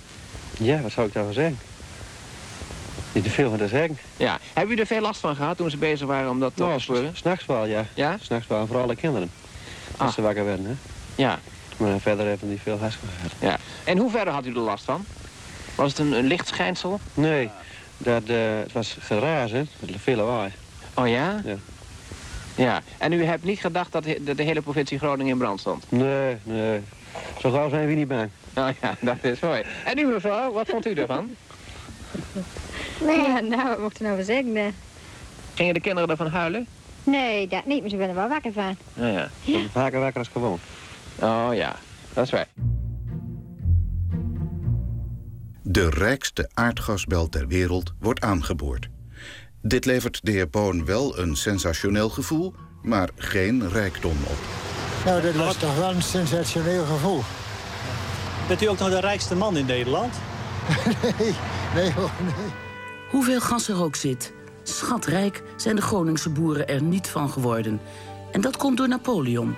Ja, 0.62 0.81
wat 0.81 0.90
zou 0.92 1.07
ik 1.07 1.12
daarvan 1.12 1.33
zeggen? 1.33 1.59
Niet 3.12 3.25
te 3.25 3.31
veel 3.31 3.48
van 3.48 3.59
te 3.59 3.68
zeggen. 3.68 3.98
Ja. 4.16 4.38
Hebben 4.53 4.77
u 4.77 4.81
er 4.81 4.87
veel 4.87 5.01
last 5.01 5.20
van 5.20 5.37
gehad 5.37 5.57
toen 5.57 5.70
ze 5.70 5.77
bezig 5.77 6.07
waren 6.07 6.31
om 6.31 6.40
dat 6.40 6.57
nou, 6.57 6.72
te 6.75 6.81
sporen? 6.81 7.11
S'nachts 7.16 7.46
wel, 7.46 7.66
ja. 7.66 7.85
Ja? 7.94 8.16
S'nachts 8.20 8.46
wel, 8.46 8.66
vooral 8.66 8.87
de 8.87 8.96
kinderen. 8.96 9.31
Als 9.96 10.09
Ah. 10.09 10.14
ze 10.14 10.22
wakker 10.22 10.44
werden, 10.44 10.66
hè. 10.66 10.72
Ja. 11.14 11.38
Maar 11.77 12.01
verder 12.01 12.27
hebben 12.27 12.46
we 12.46 12.53
niet 12.53 12.62
veel 12.62 12.79
gas 12.79 12.94
gehad. 12.94 13.33
Ja. 13.38 13.59
En 13.85 13.98
hoe 13.98 14.11
verder 14.11 14.33
had 14.35 14.46
u 14.46 14.51
er 14.51 14.59
last 14.59 14.85
van? 14.85 15.05
Was 15.75 15.88
het 15.90 15.98
een, 15.98 16.12
een 16.12 16.27
licht 16.27 16.48
schijnsel? 16.48 17.01
Nee, 17.14 17.51
dat, 17.98 18.22
eh, 18.27 18.37
het 18.62 18.72
was 18.72 18.96
gerazen, 19.01 19.68
met 19.81 19.90
veel 20.03 20.16
lawaai. 20.16 20.53
Oh 20.94 21.09
ja? 21.09 21.40
Ja. 21.44 21.57
Ja. 22.55 22.83
En 22.98 23.12
u 23.12 23.25
hebt 23.25 23.44
niet 23.44 23.61
gedacht 23.61 23.92
dat 23.92 24.05
de, 24.05 24.18
dat 24.25 24.37
de 24.37 24.42
hele 24.42 24.62
provincie 24.62 24.98
Groningen 24.98 25.33
in 25.33 25.38
brand 25.38 25.61
stond? 25.61 25.85
Nee, 25.88 26.37
nee. 26.42 26.81
Zo 27.40 27.51
gauw 27.51 27.68
zijn 27.68 27.87
we 27.87 27.92
niet 27.94 28.09
bang. 28.09 28.29
Oh 28.57 28.69
ja, 28.81 28.95
dat 29.01 29.17
is 29.21 29.41
mooi. 29.41 29.62
En 29.85 29.99
u 29.99 30.07
mevrouw, 30.07 30.53
wat 30.53 30.69
vond 30.69 30.87
u 30.87 30.93
ervan? 30.93 31.31
Nee, 33.01 33.43
nou, 33.43 33.69
wat 33.69 33.79
mocht 33.79 33.99
er 33.99 34.03
nou 34.03 34.17
voor 34.17 34.25
zeggen? 34.25 34.53
Nee. 34.53 34.73
Gingen 35.55 35.75
de 35.75 35.81
kinderen 35.81 36.11
ervan 36.11 36.27
huilen? 36.27 36.67
nee, 37.05 37.49
dat 37.49 37.67
niet, 37.67 37.81
maar 37.81 37.91
ze 37.91 37.97
werden 37.97 38.17
er 38.17 38.21
wel 38.21 38.31
wakker 38.31 38.53
van. 38.53 38.77
Ja, 38.95 39.29
ja. 39.43 39.61
Vaker 39.73 40.01
wakker 40.01 40.19
als 40.19 40.29
gewoon. 40.29 40.59
Oh 41.21 41.49
ja, 41.53 41.77
dat 42.12 42.25
is 42.25 42.31
waar. 42.31 42.47
De 45.62 45.91
rijkste 45.91 46.51
aardgasbel 46.55 47.29
ter 47.29 47.47
wereld 47.47 47.93
wordt 48.01 48.21
aangeboord. 48.21 48.88
Dit 49.62 49.85
levert 49.85 50.21
de 50.23 50.31
heer 50.31 50.51
Boon 50.51 50.85
wel 50.85 51.19
een 51.19 51.37
sensationeel 51.37 52.09
gevoel, 52.09 52.55
maar 52.83 53.09
geen 53.17 53.69
rijkdom 53.69 54.17
op. 54.27 54.38
Nou, 55.05 55.23
dat 55.23 55.35
was 55.35 55.57
toch 55.57 55.77
wel 55.77 55.91
een 55.91 56.03
sensationeel 56.03 56.85
gevoel. 56.85 57.23
Bent 58.49 58.63
u 58.63 58.67
ook 58.67 58.79
nog 58.79 58.89
de 58.89 59.01
rijkste 59.01 59.35
man 59.35 59.57
in 59.57 59.67
Nederland? 59.67 60.15
nee, 61.19 61.35
nee 61.75 61.93
hoor, 61.93 62.11
nee. 62.21 62.53
Hoeveel 63.11 63.41
gas 63.41 63.69
er 63.69 63.83
ook 63.83 63.97
zit, 63.97 64.33
schatrijk 64.63 65.43
zijn 65.57 65.77
de 65.77 65.83
Groningse 65.83 66.31
boeren 66.31 66.69
er 66.69 66.83
niet 66.83 67.09
van 67.09 67.31
geworden. 67.31 67.81
En 68.33 68.41
dat 68.41 68.57
komt 68.57 68.77
door 68.77 68.89
Napoleon. 68.89 69.55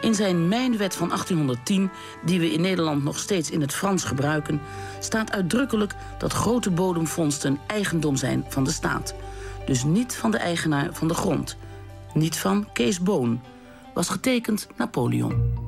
In 0.00 0.14
zijn 0.14 0.48
Mijnwet 0.48 0.94
van 0.94 1.08
1810, 1.08 1.90
die 2.24 2.40
we 2.40 2.52
in 2.52 2.60
Nederland 2.60 3.04
nog 3.04 3.18
steeds 3.18 3.50
in 3.50 3.60
het 3.60 3.74
Frans 3.74 4.04
gebruiken, 4.04 4.60
staat 4.98 5.32
uitdrukkelijk 5.32 5.94
dat 6.18 6.32
grote 6.32 6.70
bodemvondsten 6.70 7.58
eigendom 7.66 8.16
zijn 8.16 8.44
van 8.48 8.64
de 8.64 8.70
staat. 8.70 9.14
Dus 9.66 9.84
niet 9.84 10.14
van 10.14 10.30
de 10.30 10.38
eigenaar 10.38 10.88
van 10.92 11.08
de 11.08 11.14
grond. 11.14 11.56
Niet 12.14 12.36
van 12.36 12.72
Kees 12.72 13.00
Boon. 13.00 13.40
Was 13.94 14.08
getekend 14.08 14.68
Napoleon. 14.76 15.61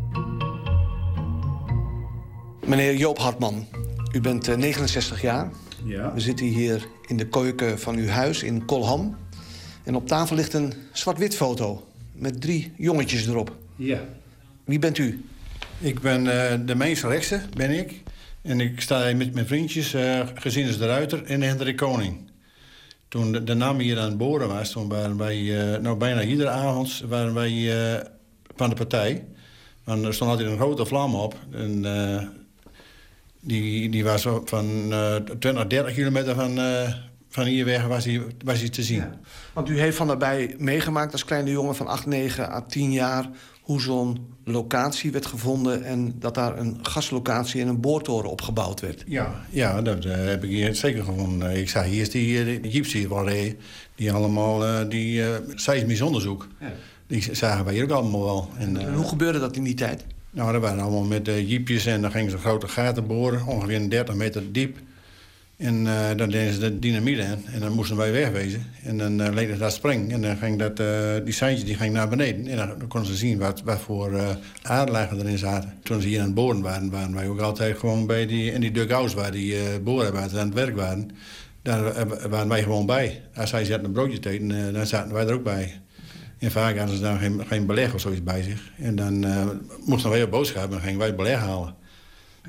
Meneer 2.67 2.97
Joop 2.97 3.19
Hartman, 3.19 3.67
u 4.13 4.21
bent 4.21 4.49
eh, 4.49 4.57
69 4.57 5.21
jaar. 5.21 5.51
Ja. 5.85 6.15
We 6.15 6.21
zitten 6.21 6.47
hier 6.47 6.87
in 7.07 7.17
de 7.17 7.29
keuken 7.29 7.79
van 7.79 7.97
uw 7.97 8.07
huis 8.07 8.43
in 8.43 8.65
Kolham. 8.65 9.17
En 9.83 9.95
op 9.95 10.07
tafel 10.07 10.37
ligt 10.37 10.53
een 10.53 10.73
zwart-wit 10.93 11.37
foto 11.37 11.89
met 12.13 12.41
drie 12.41 12.73
jongetjes 12.77 13.27
erop. 13.27 13.57
Ja. 13.77 14.01
Wie 14.65 14.79
bent 14.79 14.99
u? 14.99 15.25
Ik 15.79 16.01
ben 16.01 16.51
eh, 16.51 16.59
de 16.67 16.75
meest 16.75 17.05
rechtse, 17.05 17.41
ben 17.57 17.71
ik. 17.71 18.03
En 18.43 18.61
ik 18.61 18.81
sta 18.81 19.07
hier 19.07 19.17
met 19.17 19.35
mijn 19.35 19.47
vriendjes, 19.47 19.95
eh 19.95 20.21
Gezinnes 20.35 20.79
de 20.79 20.87
Ruiter 20.87 21.25
en 21.25 21.43
Hendrik 21.43 21.77
Koning. 21.77 22.31
Toen 23.09 23.33
de, 23.33 23.45
de 23.45 23.55
naam 23.55 23.79
hier 23.79 23.99
aan 23.99 24.09
het 24.09 24.19
boren 24.19 24.49
was, 24.49 24.71
toen 24.71 24.89
waren 24.89 25.17
wij, 25.17 25.61
eh, 25.75 25.81
nou 25.81 25.97
bijna 25.97 26.23
iedere 26.23 26.51
avond 26.51 27.03
waren 27.09 27.35
wij 27.35 27.53
eh, 27.95 28.05
van 28.57 28.69
de 28.69 28.75
partij. 28.75 29.25
Want 29.85 30.05
er 30.05 30.15
stond 30.15 30.31
altijd 30.31 30.49
een 30.49 30.57
grote 30.57 30.87
vlam 30.87 31.15
op. 31.15 31.35
En 31.51 31.85
eh, 31.85 32.23
die, 33.45 33.91
die 33.91 34.05
was 34.05 34.27
van 34.45 34.93
eh 34.93 35.17
20, 35.39 35.67
30 35.67 35.95
kilometer 35.95 36.35
van, 36.35 36.59
eh, 36.59 36.95
van 37.29 37.45
hier 37.45 37.65
weg 37.65 37.87
was 37.87 38.05
hij, 38.05 38.23
was 38.45 38.61
hij 38.61 38.69
te 38.69 38.83
zien. 38.83 39.05
Want 39.53 39.69
u 39.69 39.79
heeft 39.79 39.97
van 39.97 40.07
daarbij 40.07 40.55
meegemaakt 40.59 41.13
als 41.13 41.25
kleine 41.25 41.51
jongen 41.51 41.77
van 41.77 41.87
8, 41.87 42.07
9 42.07 42.51
à 42.51 42.61
10 42.61 42.93
jaar... 42.93 43.29
hoe 43.61 43.81
zo'n 43.81 44.35
locatie 44.45 45.13
werd 45.13 45.27
gevonden... 45.27 45.85
en 45.85 46.15
dat 46.19 46.35
daar 46.35 46.59
een 46.59 46.79
gaslocatie 46.83 47.61
en 47.61 47.69
een 47.69 47.81
boortoren 47.81 48.31
opgebouwd 48.31 48.81
werd. 48.81 49.05
Ja, 49.07 49.45
ja 49.51 49.83
dat 49.83 50.05
eh, 50.05 50.17
heb 50.17 50.45
ik 50.45 50.51
hier 50.51 50.75
zeker 50.75 51.05
gevonden. 51.05 51.57
Ik 51.57 51.69
zag 51.69 51.85
hier 51.85 52.11
die, 52.11 52.39
eh, 52.39 52.63
die 52.63 52.73
jeeps 52.73 52.93
hier 52.93 53.09
wel 53.09 53.29
reden. 53.29 53.59
Die 53.95 54.13
allemaal, 54.13 54.65
eh, 54.65 54.89
die 54.89 55.21
uh, 55.21 55.29
seismisch 55.55 56.01
onderzoek. 56.01 56.49
Die 57.07 57.35
zagen 57.35 57.65
wij 57.65 57.75
hier 57.75 57.85
ook 57.85 57.91
allemaal 57.91 58.25
wel. 58.25 58.49
En, 58.59 58.77
En 58.77 58.95
hoe 58.95 59.09
gebeurde 59.09 59.39
dat 59.39 59.57
in 59.57 59.65
die 59.65 59.75
tijd? 59.75 60.05
Nou, 60.35 60.53
dat 60.53 60.61
waren 60.61 60.83
allemaal 60.83 61.05
met 61.05 61.29
eh, 61.29 61.49
jeepjes 61.51 61.87
en 61.87 62.03
dan 62.03 62.11
gingen 62.11 62.31
ze 62.31 62.39
grote 62.39 62.69
gaten 62.69 63.07
boren. 63.07 63.47
Ongeveer 63.47 63.77
een 63.77 63.89
30 63.89 64.15
meter 64.15 64.53
diep. 64.53 64.79
En 65.57 65.87
eh, 65.87 66.17
dan 66.17 66.31
deden 66.31 66.53
ze 66.53 66.59
de 66.59 66.79
dynamiet. 66.79 67.19
En 67.19 67.61
dan 67.61 67.73
moesten 67.73 67.97
wij 67.97 68.13
wegwezen. 68.13 68.67
En 68.83 68.99
dan 68.99 69.21
uh, 69.21 69.33
leed 69.33 69.59
dat 69.59 69.73
spring. 69.73 70.13
En 70.13 70.23
dan 70.23 70.37
ging 70.37 70.59
dat, 70.59 70.81
eh, 70.81 71.25
die 71.25 71.33
seintjes 71.33 71.67
die 71.67 71.77
ging 71.77 71.93
naar 71.93 72.09
beneden. 72.09 72.47
En 72.47 72.57
dan, 72.57 72.89
konden 72.89 73.11
ze 73.11 73.17
zien 73.17 73.39
wat, 73.39 73.63
voor 73.65 74.13
uh, 74.13 74.29
aardlagen 74.63 75.19
erin 75.19 75.39
zaten. 75.39 75.73
Toen 75.83 76.01
ze 76.01 76.09
hier 76.09 76.21
aan 76.21 76.27
het 76.27 76.35
boren 76.35 76.61
waren, 76.61 76.91
waren 76.91 77.15
wij 77.15 77.29
ook 77.29 77.41
altijd 77.41 77.79
gewoon 77.79 78.07
bij 78.07 78.27
die... 78.27 78.53
in 78.53 78.61
die 78.61 78.71
dugouts 78.71 79.15
waar 79.15 79.33
die 79.33 79.55
uh, 79.55 79.61
boorarbeiders 79.83 80.41
aan 80.41 80.47
het 80.47 80.55
werk 80.55 80.77
waren. 80.77 81.11
Daar 81.65 81.87
eh, 81.87 82.07
waren 82.31 82.49
wij 82.49 82.63
gewoon 82.63 82.87
bij. 82.87 83.23
Als 83.35 83.51
zij 83.51 83.65
zaten 83.65 83.85
een 83.85 83.93
broodje 83.93 84.19
te 84.19 84.29
eten, 84.29 84.67
eh, 84.67 84.75
dan 84.75 84.87
zaten 84.87 85.13
wij 85.13 85.27
er 85.27 85.35
ook 85.35 85.43
bij. 85.43 85.81
En 86.45 86.51
vaak 86.51 86.79
hadden 86.79 86.97
ze 86.97 87.03
dan 87.03 87.19
geen, 87.19 87.47
geen 87.47 87.67
beleg 87.67 87.95
of 87.95 88.01
zoiets 88.01 88.23
bij 88.23 88.43
zich. 88.43 88.71
En 88.79 88.97
dan 88.97 89.25
uh, 89.27 89.47
moesten 89.85 90.11
wij 90.11 90.23
op 90.23 90.31
boodschap 90.31 90.73
en 90.73 90.81
gingen 90.81 90.99
wij 90.99 91.15
beleg 91.15 91.39
halen. 91.39 91.75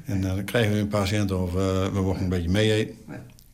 En 0.06 0.22
dan 0.22 0.44
kregen 0.44 0.72
we 0.72 0.78
een 0.78 0.88
patiënt 0.88 1.32
of 1.32 1.50
uh, 1.50 1.86
we 1.94 2.02
mochten 2.02 2.24
een 2.24 2.30
beetje 2.30 2.50
mee 2.50 2.72
eten. 2.72 2.96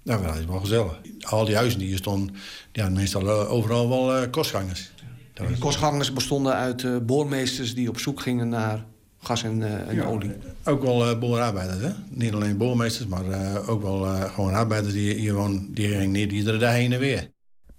Nou, 0.04 0.24
dat 0.24 0.38
is 0.38 0.46
wel 0.46 0.60
gezellig. 0.60 1.00
Al 1.20 1.46
die 1.46 1.56
huizen 1.56 1.80
die 1.80 1.88
hier 1.88 1.98
stonden, 1.98 2.36
die 2.72 2.84
hadden 2.84 3.02
meestal 3.02 3.26
uh, 3.26 3.52
overal 3.52 3.90
wel 3.90 4.22
uh, 4.22 4.30
kostgangers. 4.32 4.92
En 5.34 5.48
die 5.48 5.58
kostgangers 5.58 6.14
bestonden 6.14 6.54
uit 6.54 6.84
uh, 6.84 6.98
boormeesters 7.02 7.76
die 7.76 7.90
op 7.90 8.00
zoek 8.00 8.22
gingen 8.22 8.50
naar 8.50 8.86
gas 9.20 9.44
en, 9.44 9.60
uh, 9.60 9.90
en 9.90 9.96
ja, 9.96 10.06
olie. 10.06 10.32
Ook 10.64 10.82
wel 10.82 11.12
uh, 11.12 11.20
boorarbeiders, 11.20 11.82
hè? 11.82 11.92
Niet 12.10 12.34
alleen 12.34 12.58
boormeesters, 12.58 13.08
maar 13.08 13.26
uh, 13.26 13.70
ook 13.70 13.82
wel 13.82 14.06
uh, 14.06 14.34
gewoon 14.34 14.54
arbeiders 14.54 14.94
die 14.94 15.14
hier 15.14 15.34
wonen. 15.34 15.74
Die 15.74 15.88
gingen 15.88 16.12
niet 16.12 16.32
iedere 16.32 16.58
dag 16.58 16.74
heen 16.74 16.94
en 16.94 17.00
weer. 17.00 17.30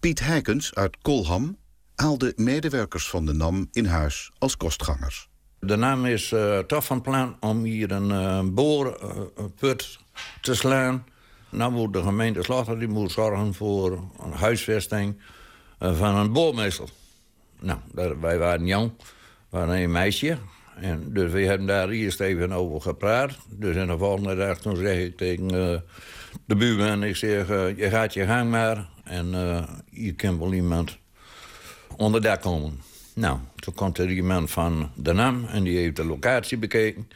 Piet 0.01 0.21
Heikens 0.21 0.75
uit 0.75 0.97
Kolham 1.03 1.61
haalde 2.03 2.33
medewerkers 2.37 3.09
van 3.09 3.27
de 3.27 3.33
NAM 3.33 3.69
in 3.73 3.85
huis 3.85 4.31
als 4.39 4.57
kostgangers. 4.57 5.29
De 5.59 5.77
NAM 5.77 6.07
is 6.07 6.31
uh, 6.31 6.59
toch 6.59 6.85
van 6.85 7.01
plan 7.01 7.37
om 7.41 7.65
hier 7.65 7.91
een 7.91 8.11
uh, 8.11 8.41
boorput 8.55 9.99
te 10.41 10.55
slaan. 10.55 11.05
Nou 11.51 11.73
moet 11.73 11.93
de 11.93 12.03
gemeente 12.03 12.43
Slotter 12.43 12.79
die 12.79 12.89
moet 12.89 13.13
zorgen 13.13 13.55
voor 13.55 13.93
een 14.23 14.33
huisvesting 14.33 15.21
van 15.79 16.15
een 16.15 16.33
boormeester. 16.33 16.89
Nou, 17.61 17.79
wij 18.21 18.39
waren 18.39 18.67
jong, 18.67 18.93
waren 19.49 19.77
een 19.77 19.91
meisje. 19.91 20.39
En 20.77 21.13
dus 21.13 21.33
we 21.33 21.41
hebben 21.41 21.67
daar 21.67 21.89
eerst 21.89 22.21
even 22.21 22.53
over 22.53 22.81
gepraat. 22.81 23.39
Dus 23.49 23.77
in 23.77 23.87
de 23.87 23.99
volgende 23.99 24.37
dag 24.37 24.59
toen 24.59 24.77
zeg 24.77 24.99
ik 24.99 25.17
tegen 25.17 25.49
de 26.45 26.57
buurman... 26.57 27.03
ik 27.03 27.17
zeg, 27.17 27.47
je 27.77 27.89
gaat 27.91 28.15
je 28.15 28.27
gang 28.27 28.51
maar 28.51 28.89
en 29.05 29.35
hier 29.91 30.15
kan 30.15 30.39
wel 30.39 30.53
iemand 30.53 31.01
onder 31.97 32.23
dak 32.23 32.41
komen. 32.41 32.81
Nou, 33.15 33.39
toen 33.57 33.75
komt 33.75 33.99
er 33.99 34.11
iemand 34.11 34.51
van 34.51 34.91
de 34.95 35.13
NAM 35.13 35.45
en 35.45 35.63
die 35.63 35.79
heeft 35.79 35.97
de 35.97 36.05
locatie 36.05 36.59
bekeken. 36.59 37.09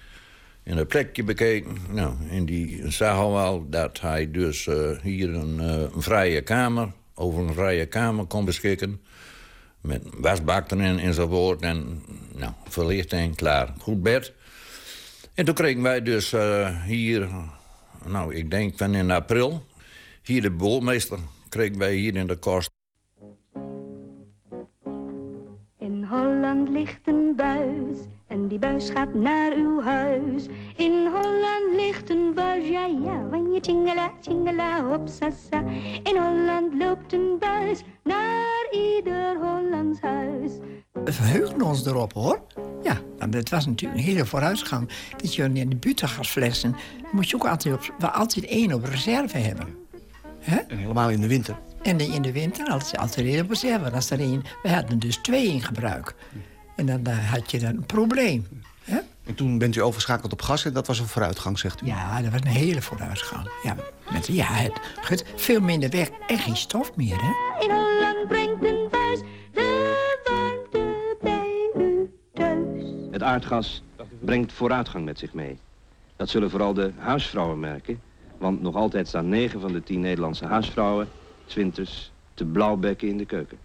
En 0.62 0.76
het 0.76 0.88
plekje 0.88 1.24
bekeken. 1.24 1.76
Nou, 1.90 2.14
en 2.30 2.46
die 2.46 2.90
zag 2.90 3.16
al 3.16 3.66
dat 3.70 4.00
hij 4.00 4.30
dus 4.30 4.68
hier 5.02 5.34
een, 5.34 5.58
een 5.58 6.02
vrije 6.02 6.42
kamer... 6.42 6.92
over 7.14 7.40
een 7.40 7.54
vrije 7.54 7.86
kamer 7.86 8.24
kon 8.24 8.44
beschikken 8.44 9.00
met 9.86 10.02
wasbak 10.16 10.70
erin 10.70 10.98
enzovoort. 10.98 11.60
En 11.62 12.02
nou, 12.34 12.52
verlichting, 12.68 13.36
klaar. 13.36 13.72
Goed 13.78 14.02
bed. 14.02 14.32
En 15.34 15.44
toen 15.44 15.54
kregen 15.54 15.82
wij 15.82 16.02
dus 16.02 16.32
uh, 16.32 16.84
hier, 16.84 17.28
nou, 18.04 18.34
ik 18.34 18.50
denk 18.50 18.78
van 18.78 18.94
in 18.94 19.10
april... 19.10 19.66
hier 20.22 20.42
de 20.42 20.50
boormeester 20.50 21.18
kregen 21.48 21.78
wij 21.78 21.94
hier 21.94 22.16
in 22.16 22.26
de 22.26 22.36
kost. 22.36 22.75
Ligt 26.68 27.00
een 27.04 27.32
buis 27.36 27.98
en 28.26 28.48
die 28.48 28.58
buis 28.58 28.90
gaat 28.90 29.14
naar 29.14 29.52
uw 29.52 29.82
huis. 29.82 30.46
In 30.76 31.06
Holland 31.06 31.76
ligt 31.76 32.10
een 32.10 32.34
buis, 32.34 32.68
ja 32.68 32.86
ja, 32.86 33.28
wanneer 33.28 33.54
je 33.54 33.60
tingela, 33.60 34.12
tingela, 34.20 34.84
hop 34.84 35.08
sa. 35.08 35.62
In 36.02 36.16
Holland 36.16 36.74
loopt 36.74 37.12
een 37.12 37.36
buis 37.38 37.82
naar 38.04 38.68
ieder 38.70 39.36
Hollands 39.36 40.00
huis. 40.00 40.52
We 40.92 41.12
verheugden 41.12 41.62
ons 41.62 41.86
erop 41.86 42.12
hoor. 42.12 42.42
Ja, 42.82 43.00
want 43.18 43.34
het 43.34 43.50
was 43.50 43.66
natuurlijk 43.66 44.00
een 44.00 44.06
hele 44.06 44.26
vooruitgang. 44.26 44.88
Dat 45.16 45.34
je 45.34 45.42
in 45.42 45.68
de 45.68 45.76
butengasflessen 45.76 46.76
moet 47.12 47.30
je 47.30 47.36
ook 47.36 47.46
altijd, 47.46 47.74
op, 47.74 47.94
wel 47.98 48.10
altijd 48.10 48.44
één 48.44 48.72
op 48.72 48.84
reserve 48.84 49.38
hebben. 49.38 49.66
Hè? 50.40 50.56
En 50.56 50.78
helemaal 50.78 51.10
in 51.10 51.20
de 51.20 51.28
winter. 51.28 51.58
En 51.82 52.00
in 52.00 52.22
de 52.22 52.32
winter 52.32 52.68
altijd, 52.68 52.98
altijd 52.98 53.26
één 53.26 53.42
op 53.42 53.48
reserve. 53.48 53.90
Als 53.90 54.10
er 54.10 54.20
één, 54.20 54.42
we 54.62 54.68
hadden 54.68 54.98
dus 54.98 55.16
twee 55.16 55.46
in 55.46 55.62
gebruik. 55.62 56.14
En 56.76 56.86
dan 56.86 57.06
had 57.06 57.50
je 57.50 57.58
dan 57.58 57.76
een 57.76 57.86
probleem. 57.86 58.46
Hè? 58.84 58.98
En 59.24 59.34
toen 59.34 59.58
bent 59.58 59.76
u 59.76 59.82
overschakeld 59.82 60.32
op 60.32 60.42
gas 60.42 60.64
en 60.64 60.72
dat 60.72 60.86
was 60.86 60.98
een 60.98 61.06
vooruitgang, 61.06 61.58
zegt 61.58 61.82
u? 61.82 61.86
Ja, 61.86 62.22
dat 62.22 62.32
was 62.32 62.40
een 62.40 62.46
hele 62.46 62.82
vooruitgang. 62.82 63.48
Ja, 63.62 63.76
met, 64.12 64.26
ja 64.26 64.46
het, 64.46 64.72
het, 65.00 65.24
veel 65.36 65.60
minder 65.60 65.90
werk 65.90 66.12
en 66.26 66.38
geen 66.38 66.56
stof 66.56 66.96
meer, 66.96 67.16
hè? 67.20 67.64
In 67.64 67.70
Holland 67.70 68.28
brengt 68.28 68.64
een 68.64 68.88
buis 68.90 69.20
de 69.52 70.20
warmte 70.24 71.16
bij 71.22 71.82
u 71.82 72.10
thuis. 72.34 73.10
Het 73.10 73.22
aardgas 73.22 73.82
brengt 74.20 74.52
vooruitgang 74.52 75.04
met 75.04 75.18
zich 75.18 75.32
mee. 75.32 75.58
Dat 76.16 76.28
zullen 76.28 76.50
vooral 76.50 76.74
de 76.74 76.92
huisvrouwen 76.96 77.60
merken. 77.60 78.00
Want 78.38 78.62
nog 78.62 78.74
altijd 78.74 79.08
staan 79.08 79.28
9 79.28 79.60
van 79.60 79.72
de 79.72 79.82
10 79.82 80.00
Nederlandse 80.00 80.46
huisvrouwen... 80.46 81.08
winters 81.54 82.12
te 82.34 82.44
blauwbekken 82.44 83.08
in 83.08 83.18
de 83.18 83.26
keuken. 83.26 83.58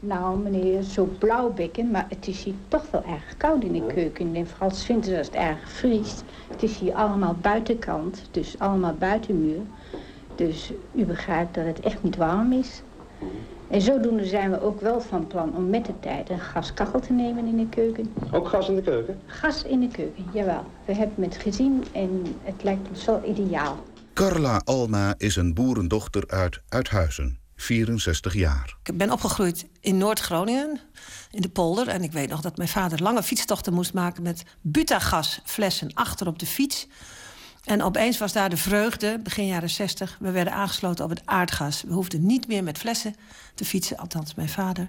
Nou, 0.00 0.38
meneer, 0.38 0.82
zo 0.82 1.08
blauwbekken, 1.18 1.90
maar 1.90 2.06
het 2.08 2.26
is 2.26 2.44
hier 2.44 2.54
toch 2.68 2.90
wel 2.90 3.04
erg 3.04 3.36
koud 3.36 3.64
in 3.64 3.72
de 3.72 3.86
keuken. 3.86 4.34
En 4.34 4.46
vooral 4.46 4.70
winters 4.88 5.16
als 5.16 5.26
het 5.26 5.36
erg 5.36 5.70
vriest. 5.70 6.24
Het 6.48 6.62
is 6.62 6.78
hier 6.78 6.94
allemaal 6.94 7.36
buitenkant, 7.40 8.22
dus 8.30 8.58
allemaal 8.58 8.94
buitenmuur. 8.94 9.60
Dus 10.34 10.72
u 10.94 11.04
begrijpt 11.04 11.54
dat 11.54 11.64
het 11.66 11.80
echt 11.80 12.02
niet 12.02 12.16
warm 12.16 12.52
is. 12.52 12.82
En 13.68 13.80
zodoende 13.80 14.24
zijn 14.24 14.50
we 14.50 14.60
ook 14.60 14.80
wel 14.80 15.00
van 15.00 15.26
plan 15.26 15.56
om 15.56 15.70
met 15.70 15.86
de 15.86 15.98
tijd 16.00 16.30
een 16.30 16.40
gaskachel 16.40 17.00
te 17.00 17.12
nemen 17.12 17.46
in 17.46 17.56
de 17.56 17.68
keuken. 17.68 18.14
Ook 18.32 18.48
gas 18.48 18.68
in 18.68 18.74
de 18.74 18.82
keuken? 18.82 19.18
Gas 19.26 19.62
in 19.62 19.80
de 19.80 19.88
keuken, 19.88 20.24
jawel. 20.32 20.64
We 20.84 20.94
hebben 20.94 21.24
het 21.24 21.36
gezien 21.36 21.84
en 21.92 22.22
het 22.42 22.62
lijkt 22.62 22.88
ons 22.88 23.04
wel 23.04 23.22
ideaal. 23.24 23.76
Carla 24.12 24.60
Alma 24.64 25.14
is 25.16 25.36
een 25.36 25.54
boerendochter 25.54 26.24
uit 26.26 26.60
Uithuizen, 26.68 27.38
64 27.56 28.34
jaar. 28.34 28.76
Ik 28.84 28.96
ben 28.96 29.10
opgegroeid 29.10 29.66
in 29.80 29.96
Noord-Groningen, 29.96 30.80
in 31.30 31.40
de 31.40 31.48
polder. 31.48 31.88
En 31.88 32.02
ik 32.02 32.12
weet 32.12 32.28
nog 32.28 32.40
dat 32.40 32.56
mijn 32.56 32.68
vader 32.68 33.02
lange 33.02 33.22
fietstochten 33.22 33.72
moest 33.72 33.92
maken... 33.92 34.22
met 34.22 34.44
butagasflessen 34.60 35.94
achter 35.94 36.26
op 36.26 36.38
de 36.38 36.46
fiets. 36.46 36.86
En 37.66 37.82
opeens 37.82 38.18
was 38.18 38.32
daar 38.32 38.50
de 38.50 38.56
vreugde, 38.56 39.18
begin 39.22 39.46
jaren 39.46 39.70
60. 39.70 40.16
We 40.20 40.30
werden 40.30 40.52
aangesloten 40.52 41.04
op 41.04 41.10
het 41.10 41.22
aardgas. 41.24 41.82
We 41.82 41.92
hoefden 41.92 42.26
niet 42.26 42.48
meer 42.48 42.62
met 42.62 42.78
flessen 42.78 43.14
te 43.54 43.64
fietsen, 43.64 43.96
althans 43.96 44.34
mijn 44.34 44.48
vader. 44.48 44.88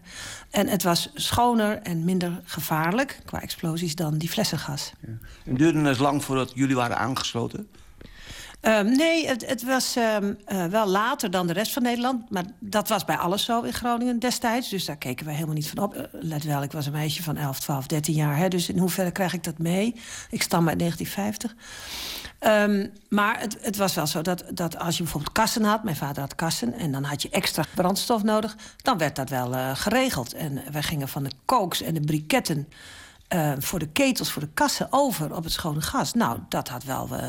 En 0.50 0.68
het 0.68 0.84
was 0.84 1.10
schoner 1.14 1.82
en 1.82 2.06
minder 2.06 2.42
gevaarlijk 2.44 3.20
qua 3.26 3.42
explosies 3.42 3.96
dan 3.96 4.18
die 4.18 4.30
flessengas. 4.30 4.92
Ja. 5.00 5.18
En 5.46 5.56
duurde 5.56 5.82
het 5.82 6.00
lang 6.00 6.24
voordat 6.24 6.52
jullie 6.56 6.76
waren 6.76 6.98
aangesloten? 6.98 7.68
Um, 8.62 8.98
nee, 8.98 9.28
het, 9.28 9.46
het 9.46 9.64
was 9.64 9.96
um, 9.96 10.38
uh, 10.48 10.66
wel 10.66 10.88
later 10.88 11.32
dan 11.32 11.48
de 11.48 11.54
rest 11.54 11.74
van 11.74 11.84
Nederland. 11.84 12.30
Maar 12.30 12.44
dat 12.60 12.88
was 12.88 13.06
bij 13.06 13.18
alles 13.18 13.44
zo 13.44 13.62
in 13.62 13.74
Groningen 13.74 14.20
destijds. 14.20 14.70
Dus 14.70 14.86
daar 14.86 14.98
keken 14.98 15.26
we 15.26 15.32
helemaal 15.32 15.56
niet 15.56 15.70
van 15.70 15.84
op. 15.84 15.96
Uh, 15.96 16.02
let 16.12 16.44
wel, 16.44 16.64
ik 16.64 16.72
was 16.72 16.86
een 16.86 16.92
meisje 16.92 17.24
van 17.24 17.38
11, 17.38 17.60
12, 17.60 17.88
13 17.88 18.14
jaar. 18.14 18.38
Hè, 18.38 18.48
dus 18.48 18.70
in 18.70 18.78
hoeverre 18.78 19.12
krijg 19.12 19.34
ik 19.34 19.44
dat 19.44 19.58
mee? 19.58 19.96
Ik 20.30 20.42
stam 20.42 20.70
uit 20.70 20.80
1950. 20.80 21.56
Um, 22.40 22.92
maar 23.10 23.40
het, 23.40 23.58
het, 23.62 23.78
was 23.78 23.94
wel 23.94 24.08
zo 24.08 24.22
dat, 24.22 24.44
dat 24.54 24.78
als 24.78 24.98
je 24.98 25.04
bijvoorbeeld 25.04 25.34
kassen 25.34 25.64
had... 25.64 25.84
mijn 25.84 25.96
vader 25.96 26.22
had 26.22 26.36
kassen 26.36 26.74
en 26.74 26.92
dan 26.92 27.04
had 27.04 27.22
je 27.22 27.30
extra 27.30 27.64
brandstof 27.76 28.24
nodig... 28.24 28.56
dan 28.78 28.98
werd 28.98 29.16
dat 29.16 29.30
wel 29.30 29.54
uh, 29.54 29.76
geregeld. 29.76 30.34
En 30.34 30.64
wij 30.72 30.84
gingen 30.84 31.08
van 31.08 31.24
de 31.24 31.32
kooks 31.46 31.82
en 31.82 31.94
de 31.94 32.02
briketten... 32.02 32.68
Uh, 33.34 33.52
voor 33.58 33.80
de 33.80 33.88
ketels, 33.88 34.32
voor 34.32 34.42
de 34.42 34.50
kassen 34.54 34.88
over 34.90 35.36
op 35.36 35.44
het 35.44 35.54
schone 35.54 35.82
gas. 35.82 36.14
Nou, 36.14 36.40
dat, 36.50 36.68
had 36.68 36.84
wel, 36.84 37.10
uh, 37.12 37.20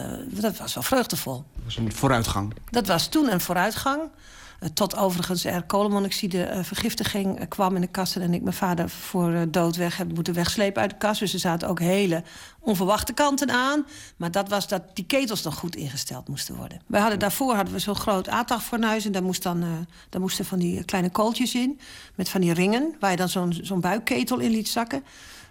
dat 0.40 0.56
was 0.56 0.74
wel 0.74 0.82
vreugdevol. 0.82 1.44
Dat 1.54 1.64
was 1.64 1.76
een 1.76 1.92
vooruitgang. 1.92 2.54
Dat 2.70 2.86
was 2.86 3.08
toen 3.08 3.32
een 3.32 3.40
vooruitgang. 3.40 4.00
Uh, 4.02 4.68
tot 4.68 4.96
overigens 4.96 5.44
er 5.44 5.62
kolenmonoxide 5.62 6.60
vergiftiging 6.62 7.48
kwam 7.48 7.74
in 7.74 7.80
de 7.80 7.86
kassen... 7.86 8.22
en 8.22 8.34
ik 8.34 8.42
mijn 8.42 8.54
vader 8.54 8.88
voor 8.88 9.50
dood 9.50 9.76
weg 9.76 9.96
heb 9.96 10.14
moeten 10.14 10.34
wegslepen 10.34 10.82
uit 10.82 10.90
de 10.90 10.96
kast. 10.96 11.20
Dus 11.20 11.32
er 11.32 11.38
zaten 11.38 11.68
ook 11.68 11.80
hele 11.80 12.22
onverwachte 12.58 13.12
kanten 13.12 13.50
aan. 13.50 13.86
Maar 14.16 14.30
dat 14.30 14.48
was 14.48 14.68
dat 14.68 14.82
die 14.94 15.06
ketels 15.06 15.42
nog 15.42 15.54
goed 15.54 15.76
ingesteld 15.76 16.28
moesten 16.28 16.56
worden. 16.56 16.80
Wij 16.86 17.00
hadden, 17.00 17.18
daarvoor 17.18 17.54
hadden 17.54 17.74
we 17.74 17.78
zo'n 17.78 17.96
groot 17.96 18.28
aardagfornuis... 18.28 19.04
en 19.04 19.12
daar, 19.12 19.22
moest 19.22 19.42
dan, 19.42 19.86
daar 20.08 20.20
moesten 20.20 20.44
van 20.44 20.58
die 20.58 20.84
kleine 20.84 21.10
kooltjes 21.10 21.54
in... 21.54 21.80
met 22.14 22.28
van 22.28 22.40
die 22.40 22.52
ringen, 22.52 22.96
waar 23.00 23.10
je 23.10 23.16
dan 23.16 23.28
zo'n 23.28 23.58
zo'n 23.62 23.80
buikketel 23.80 24.38
in 24.38 24.50
liet 24.50 24.68
zakken... 24.68 25.04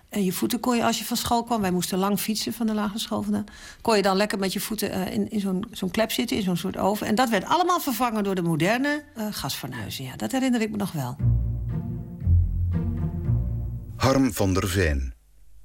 En 0.10 0.24
je 0.24 0.34
voeten 0.34 0.60
kon 0.60 0.76
je 0.76 0.84
als 0.84 1.00
je 1.00 1.06
van 1.06 1.18
school 1.18 1.44
kwam... 1.44 1.62
wij 1.62 1.72
moesten 1.72 1.98
lang 1.98 2.20
fietsen 2.20 2.54
van 2.54 2.66
de 2.66 2.74
lagere 2.74 3.00
school 3.00 3.22
vandaan... 3.22 3.44
kon 3.82 3.96
je 3.96 4.02
dan 4.02 4.18
lekker 4.18 4.40
met 4.40 4.54
je 4.54 4.60
voeten 4.60 4.98
uh, 4.98 5.14
in, 5.14 5.30
in 5.30 5.40
zo'n 5.40 5.66
zo'n 5.72 5.92
klep 5.92 6.12
zitten, 6.12 6.38
in 6.38 6.44
zo'n 6.44 6.58
soort 6.58 6.78
oven. 6.78 7.08
En 7.08 7.16
dat 7.16 7.30
werd 7.30 7.46
allemaal 7.46 7.80
vervangen 7.80 8.24
door 8.24 8.36
de 8.36 8.42
moderne 8.42 9.04
uh, 9.18 9.28
gasfornuizen. 9.32 10.04
Ja, 10.04 10.16
dat 10.16 10.32
herinner 10.32 10.62
ik 10.62 10.72
me 10.72 10.78
nog 10.78 10.92
wel. 10.92 11.16
Harm 13.96 14.34
van 14.34 14.54
der 14.54 14.68
Veen. 14.68 15.14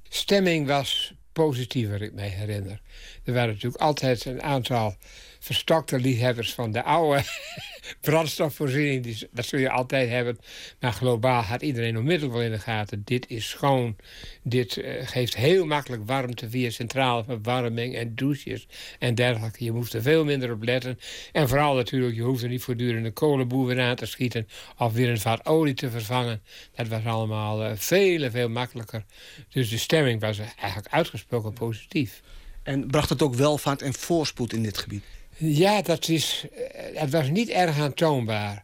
Stemming 0.03 0.67
was 0.67 1.13
positiever, 1.33 2.01
ik 2.01 2.13
mij 2.13 2.27
herinner. 2.27 2.81
Er 3.23 3.33
waren 3.33 3.53
natuurlijk 3.53 3.81
altijd 3.81 4.25
een 4.25 4.43
aantal 4.43 4.95
verstokte 5.43 5.99
liefhebbers 5.99 6.53
van 6.53 6.71
de 6.71 6.83
oude 6.83 7.23
brandstofvoorziening. 8.01 9.03
Die, 9.03 9.27
dat 9.31 9.45
zul 9.45 9.59
je 9.59 9.69
altijd 9.69 10.09
hebben. 10.09 10.37
Maar 10.79 10.93
globaal 10.93 11.41
had 11.41 11.61
iedereen 11.61 11.97
onmiddellijk 11.97 12.33
wel 12.33 12.45
in 12.45 12.51
de 12.51 12.59
gaten. 12.59 13.01
Dit 13.05 13.29
is 13.29 13.49
schoon. 13.49 13.95
Dit 14.43 14.77
uh, 14.77 15.07
geeft 15.07 15.35
heel 15.35 15.65
makkelijk 15.65 16.01
warmte 16.05 16.49
via 16.49 16.69
centrale 16.69 17.23
verwarming 17.23 17.95
en 17.95 18.15
douches 18.15 18.67
en 18.99 19.15
dergelijke. 19.15 19.63
Je 19.63 19.71
moest 19.71 19.93
er 19.93 20.01
veel 20.01 20.25
minder 20.25 20.51
op 20.51 20.63
letten. 20.63 20.99
En 21.31 21.47
vooral 21.47 21.75
natuurlijk, 21.75 22.15
je 22.15 22.21
hoeft 22.21 22.43
er 22.43 22.49
niet 22.49 22.63
voortdurend 22.63 23.05
een 23.05 23.13
kolenboer 23.13 23.81
aan 23.81 23.95
te 23.95 24.05
schieten. 24.05 24.47
Of 24.77 24.93
weer 24.93 25.09
een 25.09 25.19
vat 25.19 25.45
olie 25.45 25.73
te 25.73 25.89
vervangen. 25.89 26.41
Dat 26.75 26.87
was 26.87 27.05
allemaal 27.05 27.63
uh, 27.63 27.71
veel, 27.75 28.31
veel 28.31 28.49
makkelijker. 28.49 29.03
Dus 29.49 29.69
de 29.69 29.77
stemming 29.77 30.21
was 30.21 30.39
eigenlijk 30.39 30.93
uitgesproken 30.93 31.22
positief. 31.53 32.21
En 32.63 32.87
bracht 32.87 33.09
het 33.09 33.21
ook 33.21 33.35
welvaart 33.35 33.81
en 33.81 33.93
voorspoed 33.93 34.53
in 34.53 34.63
dit 34.63 34.77
gebied? 34.77 35.03
Ja, 35.37 35.81
dat 35.81 36.07
is, 36.07 36.45
het 36.93 37.11
was 37.11 37.29
niet 37.29 37.49
erg 37.49 37.79
aantoonbaar. 37.79 38.63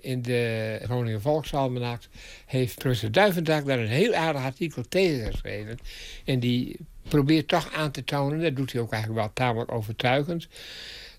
In 0.00 0.22
de 0.22 0.78
Groningen 0.82 1.20
Volksalmanak 1.20 2.02
heeft 2.46 2.78
professor 2.78 3.12
Duivendak 3.12 3.66
daar 3.66 3.78
een 3.78 3.86
heel 3.86 4.14
aardig 4.14 4.42
artikel 4.42 4.82
tegen 4.88 5.30
geschreven. 5.32 5.78
En 6.24 6.40
die 6.40 6.76
probeert 7.08 7.48
toch 7.48 7.72
aan 7.72 7.90
te 7.90 8.04
tonen, 8.04 8.40
dat 8.40 8.56
doet 8.56 8.72
hij 8.72 8.80
ook 8.80 8.92
eigenlijk 8.92 9.22
wel 9.22 9.32
tamelijk 9.32 9.72
overtuigend, 9.72 10.48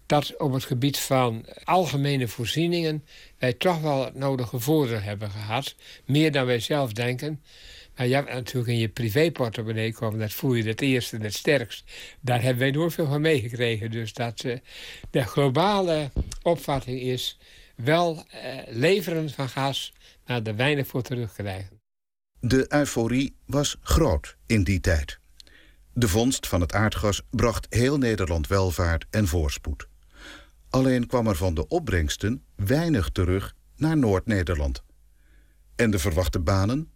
dat 0.06 0.38
op 0.38 0.54
het 0.54 0.64
gebied 0.64 1.00
van 1.00 1.46
algemene 1.64 2.28
voorzieningen 2.28 3.06
wij 3.38 3.54
toch 3.54 3.82
wel 3.82 4.06
het 4.06 4.16
nodige 4.16 4.60
voordeel 4.60 5.02
hebben 5.02 5.32
gehad. 5.32 5.76
Meer 6.06 6.32
dan 6.32 6.46
wij 6.46 6.60
zelf 6.60 6.94
denken. 6.94 7.42
Ja, 7.96 8.22
natuurlijk 8.22 8.72
in 8.72 8.78
je 8.78 8.90
privéportemonnee 8.90 9.94
komen, 9.94 10.20
dat 10.20 10.34
voel 10.34 10.54
je 10.54 10.64
het 10.64 10.82
eerste 10.82 11.16
en 11.16 11.22
het 11.22 11.34
sterkst. 11.34 11.92
Daar 12.22 12.42
hebben 12.42 12.60
wij 12.60 12.72
nooit 12.72 12.94
veel 12.94 13.08
van 13.08 13.22
meegekregen. 13.22 13.92
Dus 13.92 14.14
dat 14.14 14.44
uh, 14.44 14.58
de 15.10 15.24
globale 15.24 16.12
opvatting 16.42 17.00
is 17.00 17.38
wel 17.76 18.16
uh, 18.16 18.24
leveren 18.68 19.30
van 19.30 19.50
gas, 19.50 19.94
maar 20.26 20.42
er 20.44 20.56
weinig 20.56 20.88
voor 20.88 21.02
terugkrijgen. 21.02 21.80
De 22.40 22.66
euforie 22.74 23.36
was 23.46 23.78
groot 23.82 24.38
in 24.46 24.64
die 24.64 24.80
tijd. 24.80 25.20
De 25.94 26.08
vondst 26.08 26.48
van 26.48 26.62
het 26.62 26.74
aardgas 26.74 27.22
bracht 27.30 27.68
heel 27.70 27.98
Nederland 27.98 28.48
welvaart 28.48 29.06
en 29.10 29.28
voorspoed. 29.28 29.88
Alleen 30.70 31.08
kwam 31.08 31.28
er 31.28 31.36
van 31.36 31.54
de 31.54 31.68
opbrengsten 31.68 32.44
weinig 32.56 33.10
terug 33.10 33.56
naar 33.76 33.98
Noord-Nederland. 33.98 34.84
En 35.76 35.92
de 35.92 36.00
verwachte 36.00 36.40
banen 36.40 36.92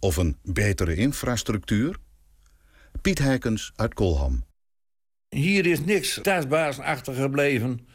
of 0.00 0.16
een 0.16 0.36
betere 0.42 0.94
infrastructuur? 0.94 1.96
Piet 3.02 3.18
Heikens 3.18 3.72
uit 3.76 3.94
Kolham. 3.94 4.44
Hier 5.28 5.66
is 5.66 5.84
niks 5.84 6.18
testbaars 6.22 6.78
achtergebleven 6.78 7.86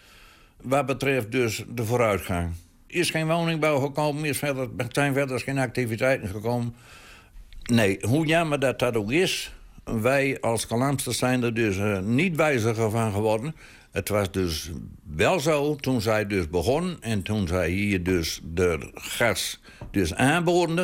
wat 0.62 0.86
betreft 0.86 1.32
dus 1.32 1.64
de 1.70 1.86
vooruitgang. 1.86 2.54
Is 2.88 3.10
geen 3.10 3.28
woningbouw 3.28 3.80
gekomen, 3.80 4.26
is 4.26 4.38
verder, 4.38 4.70
zijn 4.90 5.14
verder 5.14 5.40
geen 5.40 5.58
activiteiten 5.58 6.30
gekomen. 6.30 6.76
Nee, 7.64 7.98
hoe 8.02 8.26
jammer 8.26 8.60
dat 8.60 8.80
dat 8.80 8.96
ook 8.96 9.12
is... 9.12 9.54
wij 9.84 10.40
als 10.40 10.68
Kalamsters 10.68 11.18
zijn 11.18 11.44
er 11.44 11.54
dus 11.54 11.78
uh, 11.78 12.00
niet 12.00 12.36
wijziger 12.36 12.90
van 12.92 13.12
geworden. 13.12 13.56
Het 13.92 14.10
was 14.10 14.32
dus 14.32 14.70
wel 15.16 15.40
zo 15.40 15.76
toen 15.76 16.02
zij 16.02 16.28
dus 16.28 16.50
begon... 16.50 16.98
en 17.02 17.22
toen 17.22 17.48
zij 17.48 17.70
hier 17.70 18.04
dus 18.04 18.42
de 18.44 18.90
gas 18.94 19.60
dus 19.92 20.14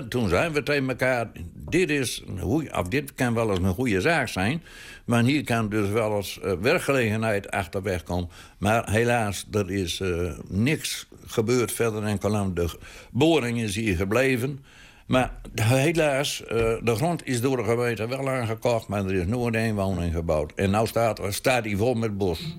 toen 0.10 0.30
zijn 0.30 0.52
we 0.52 0.64
tegen 0.64 0.90
elkaar 0.90 1.32
dit, 1.70 1.90
is 1.90 2.24
goeie, 2.40 2.78
of 2.78 2.88
dit 2.88 3.14
kan 3.14 3.34
wel 3.34 3.50
eens 3.50 3.60
een 3.60 3.74
goede 3.74 4.02
zaak 4.02 4.28
zijn. 4.28 4.64
Maar 5.06 5.24
hier 5.24 5.44
kan 5.44 5.70
dus 5.70 5.90
wel 5.90 6.16
eens 6.16 6.40
uh, 6.44 6.54
werkgelegenheid 6.62 7.52
achterweg 7.52 8.04
komen. 8.04 8.30
Maar 8.58 8.90
helaas, 8.90 9.48
er 9.52 9.72
is 9.72 10.00
uh, 10.00 10.32
niks 10.48 11.08
gebeurd 11.26 11.72
verder 11.72 12.04
enkel 12.04 12.36
aan 12.36 12.54
de 12.54 12.70
boring 13.12 13.62
is 13.62 13.76
hier 13.76 13.96
gebleven. 13.96 14.64
Maar 15.08 15.42
helaas, 15.54 16.42
uh, 16.42 16.48
de 16.84 16.96
grond 16.96 17.26
is 17.26 17.42
door 17.42 17.58
de 17.58 17.64
gemeente 17.64 18.08
wel 18.08 18.30
aangekocht... 18.30 18.88
maar 18.88 19.06
er 19.06 19.14
is 19.14 19.26
nooit 19.26 19.56
één 19.56 19.76
woning 19.76 20.14
gebouwd. 20.14 20.54
En 20.56 20.72
nu 20.72 20.86
staat, 20.86 21.22
staat 21.30 21.66
hij 21.66 21.76
vol 21.76 21.94
met 21.94 22.18
bos. 22.18 22.58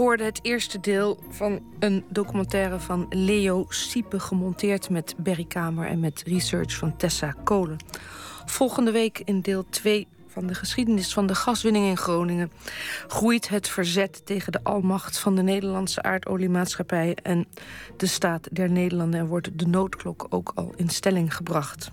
hoorde 0.00 0.24
het 0.24 0.38
eerste 0.42 0.80
deel 0.80 1.18
van 1.28 1.60
een 1.78 2.04
documentaire 2.08 2.80
van 2.80 3.06
Leo 3.10 3.66
Siepe... 3.68 4.20
gemonteerd 4.20 4.90
met 4.90 5.14
Berry 5.16 5.44
Kamer 5.44 5.86
en 5.86 6.00
met 6.00 6.22
research 6.26 6.76
van 6.76 6.96
Tessa 6.96 7.34
Kolen. 7.44 7.76
Volgende 8.44 8.90
week 8.90 9.22
in 9.24 9.40
deel 9.40 9.64
2 9.70 10.06
van 10.26 10.46
de 10.46 10.54
geschiedenis 10.54 11.12
van 11.12 11.26
de 11.26 11.34
gaswinning 11.34 11.86
in 11.86 11.96
Groningen... 11.96 12.52
groeit 13.08 13.48
het 13.48 13.68
verzet 13.68 14.26
tegen 14.26 14.52
de 14.52 14.60
almacht 14.62 15.18
van 15.18 15.34
de 15.34 15.42
Nederlandse 15.42 16.02
aardoliemaatschappij... 16.02 17.16
en 17.22 17.46
de 17.96 18.06
staat 18.06 18.48
der 18.52 18.70
Nederlanden 18.70 19.20
en 19.20 19.26
wordt 19.26 19.58
de 19.58 19.66
noodklok 19.66 20.26
ook 20.28 20.52
al 20.54 20.72
in 20.76 20.88
stelling 20.88 21.36
gebracht. 21.36 21.90